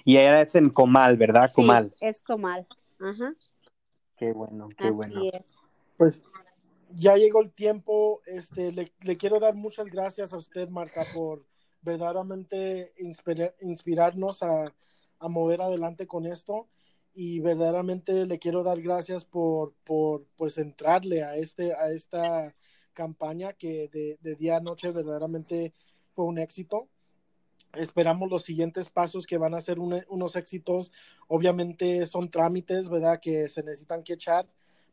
Y 0.06 0.17
era 0.17 0.41
es 0.41 0.56
en 0.56 0.69
Comal, 0.69 1.17
¿verdad? 1.17 1.52
Comal. 1.54 1.91
Sí, 1.91 1.98
es 2.02 2.22
Comal. 2.22 2.67
Ajá. 3.00 3.34
Qué 4.17 4.34
bueno, 4.34 4.69
qué 4.78 4.88
Así 4.88 4.95
bueno. 4.95 5.22
es. 5.34 5.56
Pues 5.98 6.24
ya 6.95 7.15
llegó 7.15 7.41
el 7.41 7.52
tiempo. 7.52 8.21
Este, 8.25 8.71
le, 8.71 8.91
le 9.04 9.17
quiero 9.17 9.39
dar 9.39 9.56
muchas 9.56 9.86
gracias 9.88 10.34
a 10.34 10.38
usted, 10.38 10.69
Marta, 10.69 11.06
por 11.13 11.45
verdaderamente 11.82 12.93
inspira- 12.97 13.54
inspirarnos 13.62 14.43
a, 14.43 14.73
a 15.19 15.28
mover 15.28 15.62
adelante 15.62 16.08
con 16.08 16.25
esto. 16.25 16.67
Y 17.13 17.39
verdaderamente 17.39 18.25
le 18.25 18.39
quiero 18.39 18.63
dar 18.63 18.82
gracias 18.82 19.25
por, 19.25 19.73
por 19.84 20.25
pues 20.38 20.58
entrarle 20.58 21.23
a 21.23 21.36
este, 21.36 21.73
a 21.73 21.91
esta 21.91 22.54
campaña 22.93 23.54
que 23.54 23.88
de, 23.89 24.36
día 24.36 24.58
a 24.58 24.60
noche 24.62 24.91
verdaderamente 24.91 25.73
fue 26.13 26.25
un 26.25 26.38
éxito. 26.38 26.88
Esperamos 27.73 28.30
los 28.30 28.43
siguientes 28.43 28.89
pasos 28.89 29.25
que 29.25 29.38
van 29.38 29.54
a 29.54 29.62
ser 29.62 29.80
un- 29.80 30.04
unos 30.08 30.36
éxitos. 30.36 30.91
Obviamente 31.28 32.06
son 32.06 32.30
trámites, 32.30 32.89
¿verdad? 32.89 33.19
Que 33.21 33.47
se 33.49 33.63
necesitan 33.63 34.04
que 34.04 34.13
echar, 34.13 34.47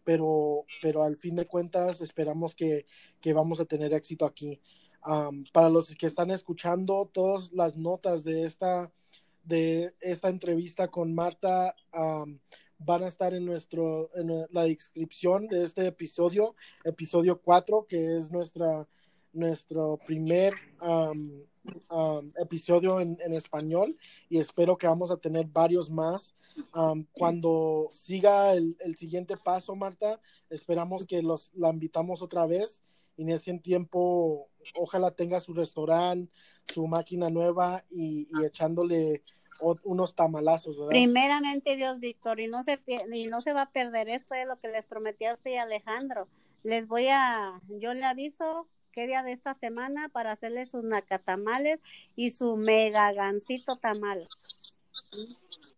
pero, 0.06 0.64
pero 0.80 1.02
al 1.02 1.16
fin 1.16 1.34
de 1.34 1.46
cuentas 1.46 2.00
esperamos 2.00 2.54
que, 2.54 2.86
que 3.20 3.32
vamos 3.32 3.58
a 3.58 3.64
tener 3.64 3.92
éxito 3.92 4.24
aquí. 4.24 4.60
Para 5.52 5.68
los 5.68 5.94
que 5.96 6.06
están 6.06 6.30
escuchando, 6.30 7.10
todas 7.12 7.52
las 7.52 7.76
notas 7.76 8.22
de 8.22 8.44
esta, 8.44 8.92
de 9.42 9.94
esta 10.00 10.28
entrevista 10.28 10.88
con 10.88 11.12
Marta 11.12 11.74
van 12.78 13.02
a 13.02 13.08
estar 13.08 13.34
en, 13.34 13.44
nuestro, 13.44 14.10
en 14.14 14.46
la 14.52 14.64
descripción 14.64 15.48
de 15.48 15.64
este 15.64 15.86
episodio, 15.88 16.54
episodio 16.84 17.40
4, 17.40 17.86
que 17.88 18.18
es 18.18 18.30
nuestra, 18.30 18.86
nuestro 19.32 19.98
primer 20.06 20.54
um, 21.90 22.32
episodio 22.36 23.00
en, 23.00 23.16
español 23.32 23.96
y 24.28 24.38
espero 24.38 24.76
que 24.76 24.86
vamos 24.86 25.10
a 25.10 25.16
tener 25.16 25.46
varios 25.46 25.90
más. 25.90 26.34
Um, 26.74 27.04
cuando 27.12 27.88
siga 27.92 28.52
el, 28.52 28.76
siguiente 28.96 29.36
paso, 29.36 29.74
Marta, 29.74 30.20
esperamos 30.50 31.06
que 31.06 31.22
los, 31.22 31.50
la 31.54 31.70
invitamos 31.70 32.22
otra 32.22 32.46
vez 32.46 32.82
y 33.16 33.22
en 33.22 33.30
ese 33.30 33.58
tiempo 33.58 34.48
ojalá 34.74 35.10
tenga 35.10 35.40
su 35.40 35.54
restaurante, 35.54 36.32
su 36.72 36.86
máquina 36.86 37.30
nueva 37.30 37.84
y, 37.90 38.28
y 38.30 38.44
echándole 38.44 39.22
unos 39.84 40.14
tamalazos. 40.14 40.76
Primeramente 40.88 41.76
Dios, 41.76 41.98
Víctor, 41.98 42.40
y 42.40 42.48
no 42.48 42.62
se 42.62 42.80
y 43.12 43.26
no 43.26 43.40
se 43.42 43.52
va 43.52 43.62
a 43.62 43.70
perder 43.70 44.08
esto 44.08 44.34
es 44.34 44.46
lo 44.46 44.58
que 44.58 44.68
les 44.68 44.86
prometí 44.86 45.24
a 45.24 45.34
usted 45.34 45.52
y 45.52 45.56
Alejandro. 45.56 46.28
Les 46.62 46.86
voy 46.86 47.06
a, 47.08 47.60
yo 47.68 47.94
le 47.94 48.04
aviso 48.04 48.66
qué 48.96 49.06
día 49.06 49.22
de 49.22 49.32
esta 49.32 49.52
semana 49.52 50.08
para 50.08 50.32
hacerles 50.32 50.70
sus 50.70 50.82
nacatamales 50.82 51.82
y 52.16 52.30
su 52.30 52.56
mega 52.56 53.12
gancito 53.12 53.76
tamal. 53.76 54.26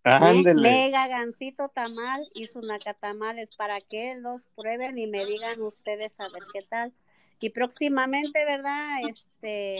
Ándele. 0.04 0.62
Mega 0.62 1.08
gancito 1.08 1.68
tamal 1.68 2.24
y 2.32 2.44
sus 2.44 2.64
nacatamales 2.64 3.48
para 3.56 3.80
que 3.80 4.14
los 4.14 4.46
prueben 4.54 4.98
y 4.98 5.08
me 5.08 5.26
digan 5.26 5.60
ustedes 5.60 6.18
a 6.20 6.28
ver 6.28 6.44
qué 6.52 6.62
tal. 6.62 6.92
Y 7.40 7.50
próximamente, 7.50 8.44
¿verdad? 8.44 8.98
Este, 9.10 9.78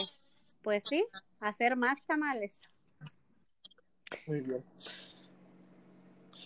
pues 0.61 0.83
sí, 0.89 1.05
hacer 1.39 1.77
más 1.77 2.03
tamales. 2.03 2.51
Muy 4.27 4.41
bien. 4.41 4.65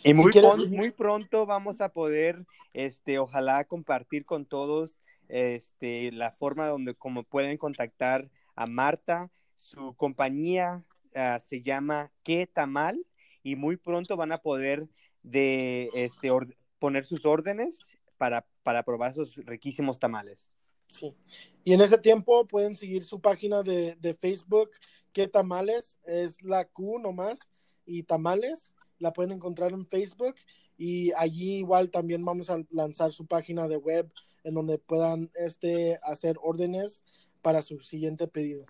Y 0.03 0.13
muy, 0.13 0.31
quieres- 0.31 0.51
pon- 0.51 0.69
muy 0.69 0.91
pronto 0.91 1.47
vamos 1.47 1.81
a 1.81 1.89
poder, 1.89 2.45
este, 2.73 3.17
ojalá 3.17 3.63
compartir 3.63 4.25
con 4.25 4.45
todos, 4.45 4.91
este, 5.33 6.11
la 6.11 6.29
forma 6.31 6.67
donde 6.67 6.93
como 6.93 7.23
pueden 7.23 7.57
contactar 7.57 8.29
a 8.55 8.67
Marta. 8.67 9.31
Su 9.55 9.95
compañía 9.95 10.83
ah, 11.15 11.39
se 11.49 11.63
llama 11.63 12.11
¿Qué 12.21 12.45
Tamal? 12.45 13.03
Y 13.41 13.55
muy 13.55 13.77
pronto 13.77 14.15
van 14.15 14.31
a 14.31 14.37
poder 14.37 14.87
de, 15.23 15.89
este, 15.95 16.29
poner 16.77 17.05
sus 17.05 17.25
órdenes 17.25 17.75
para, 18.17 18.45
para 18.61 18.83
probar 18.83 19.13
esos 19.13 19.35
riquísimos 19.37 19.97
tamales. 19.97 20.45
Sí. 20.87 21.15
Y 21.63 21.73
en 21.73 21.81
ese 21.81 21.97
tiempo 21.97 22.45
pueden 22.45 22.75
seguir 22.75 23.03
su 23.03 23.19
página 23.19 23.63
de, 23.63 23.95
de 23.95 24.13
Facebook, 24.13 24.69
que 25.13 25.27
tamales, 25.27 25.97
es 26.05 26.43
la 26.43 26.65
Q 26.65 26.99
nomás, 26.99 27.49
y 27.87 28.03
tamales, 28.03 28.71
la 28.99 29.11
pueden 29.11 29.31
encontrar 29.31 29.73
en 29.73 29.87
Facebook. 29.87 30.35
Y 30.77 31.11
allí 31.13 31.55
igual 31.55 31.89
también 31.89 32.23
vamos 32.23 32.51
a 32.51 32.63
lanzar 32.69 33.11
su 33.13 33.25
página 33.25 33.67
de 33.67 33.77
web 33.77 34.11
en 34.43 34.53
donde 34.53 34.77
puedan 34.77 35.31
este, 35.35 35.99
hacer 36.03 36.37
órdenes 36.41 37.03
para 37.41 37.61
su 37.61 37.79
siguiente 37.79 38.27
pedido. 38.27 38.65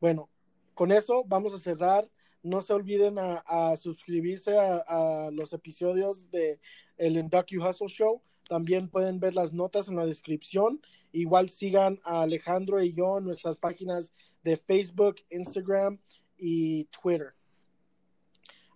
Bueno, 0.00 0.30
con 0.74 0.92
eso 0.92 1.24
vamos 1.26 1.54
a 1.54 1.58
cerrar. 1.58 2.08
No 2.42 2.60
se 2.60 2.72
olviden 2.72 3.16
a, 3.18 3.76
suscribirse 3.76 4.58
a, 4.58 4.78
a 4.78 5.30
los 5.30 5.52
episodios 5.52 6.30
de 6.30 6.58
el 6.96 7.28
Docu 7.28 7.64
Hustle 7.64 7.88
Show. 7.88 8.22
También 8.48 8.88
pueden 8.88 9.20
ver 9.20 9.34
las 9.34 9.52
notas 9.52 9.88
en 9.88 9.96
la 9.96 10.06
descripción. 10.06 10.80
Igual 11.12 11.48
sigan 11.48 12.00
a 12.04 12.22
Alejandro 12.22 12.82
y 12.82 12.92
yo 12.92 13.18
en 13.18 13.24
nuestras 13.24 13.56
páginas 13.56 14.12
de 14.42 14.56
Facebook, 14.56 15.16
Instagram 15.30 16.00
y 16.36 16.84
Twitter. 16.86 17.34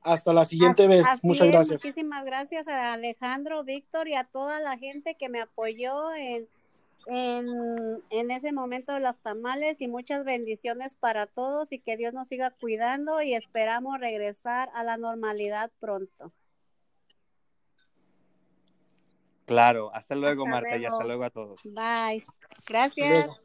Hasta 0.06 0.32
la 0.32 0.44
siguiente 0.44 0.84
Así- 0.84 0.88
vez. 0.88 1.06
así 1.06 1.20
Muchas 1.22 1.46
es, 1.48 1.52
gracias. 1.52 1.84
Muchísimas 1.84 2.24
gracias 2.24 2.68
a 2.68 2.92
Alejandro, 2.92 3.64
Víctor 3.64 4.06
y 4.08 4.14
a 4.14 4.24
toda 4.24 4.60
la 4.60 4.78
gente 4.78 5.16
que 5.16 5.28
me 5.28 5.40
apoyó 5.40 6.14
en, 6.14 6.46
en, 7.06 7.46
en 8.10 8.30
ese 8.30 8.52
momento 8.52 8.92
de 8.94 9.00
los 9.00 9.16
tamales 9.18 9.80
y 9.80 9.88
muchas 9.88 10.24
bendiciones 10.24 10.94
para 10.94 11.26
todos 11.26 11.72
y 11.72 11.80
que 11.80 11.96
Dios 11.96 12.14
nos 12.14 12.28
siga 12.28 12.50
cuidando 12.52 13.20
y 13.20 13.34
esperamos 13.34 13.98
regresar 13.98 14.70
a 14.74 14.84
la 14.84 14.96
normalidad 14.96 15.72
pronto. 15.80 16.32
Claro, 19.44 19.90
hasta 19.94 20.14
luego 20.14 20.44
Hasta 20.44 20.50
Marta 20.50 20.76
y 20.76 20.84
hasta 20.86 21.04
luego. 21.04 21.24
a 21.24 21.30
todos. 21.30 21.60
Bye. 21.64 22.24
Gracias. 22.66 23.40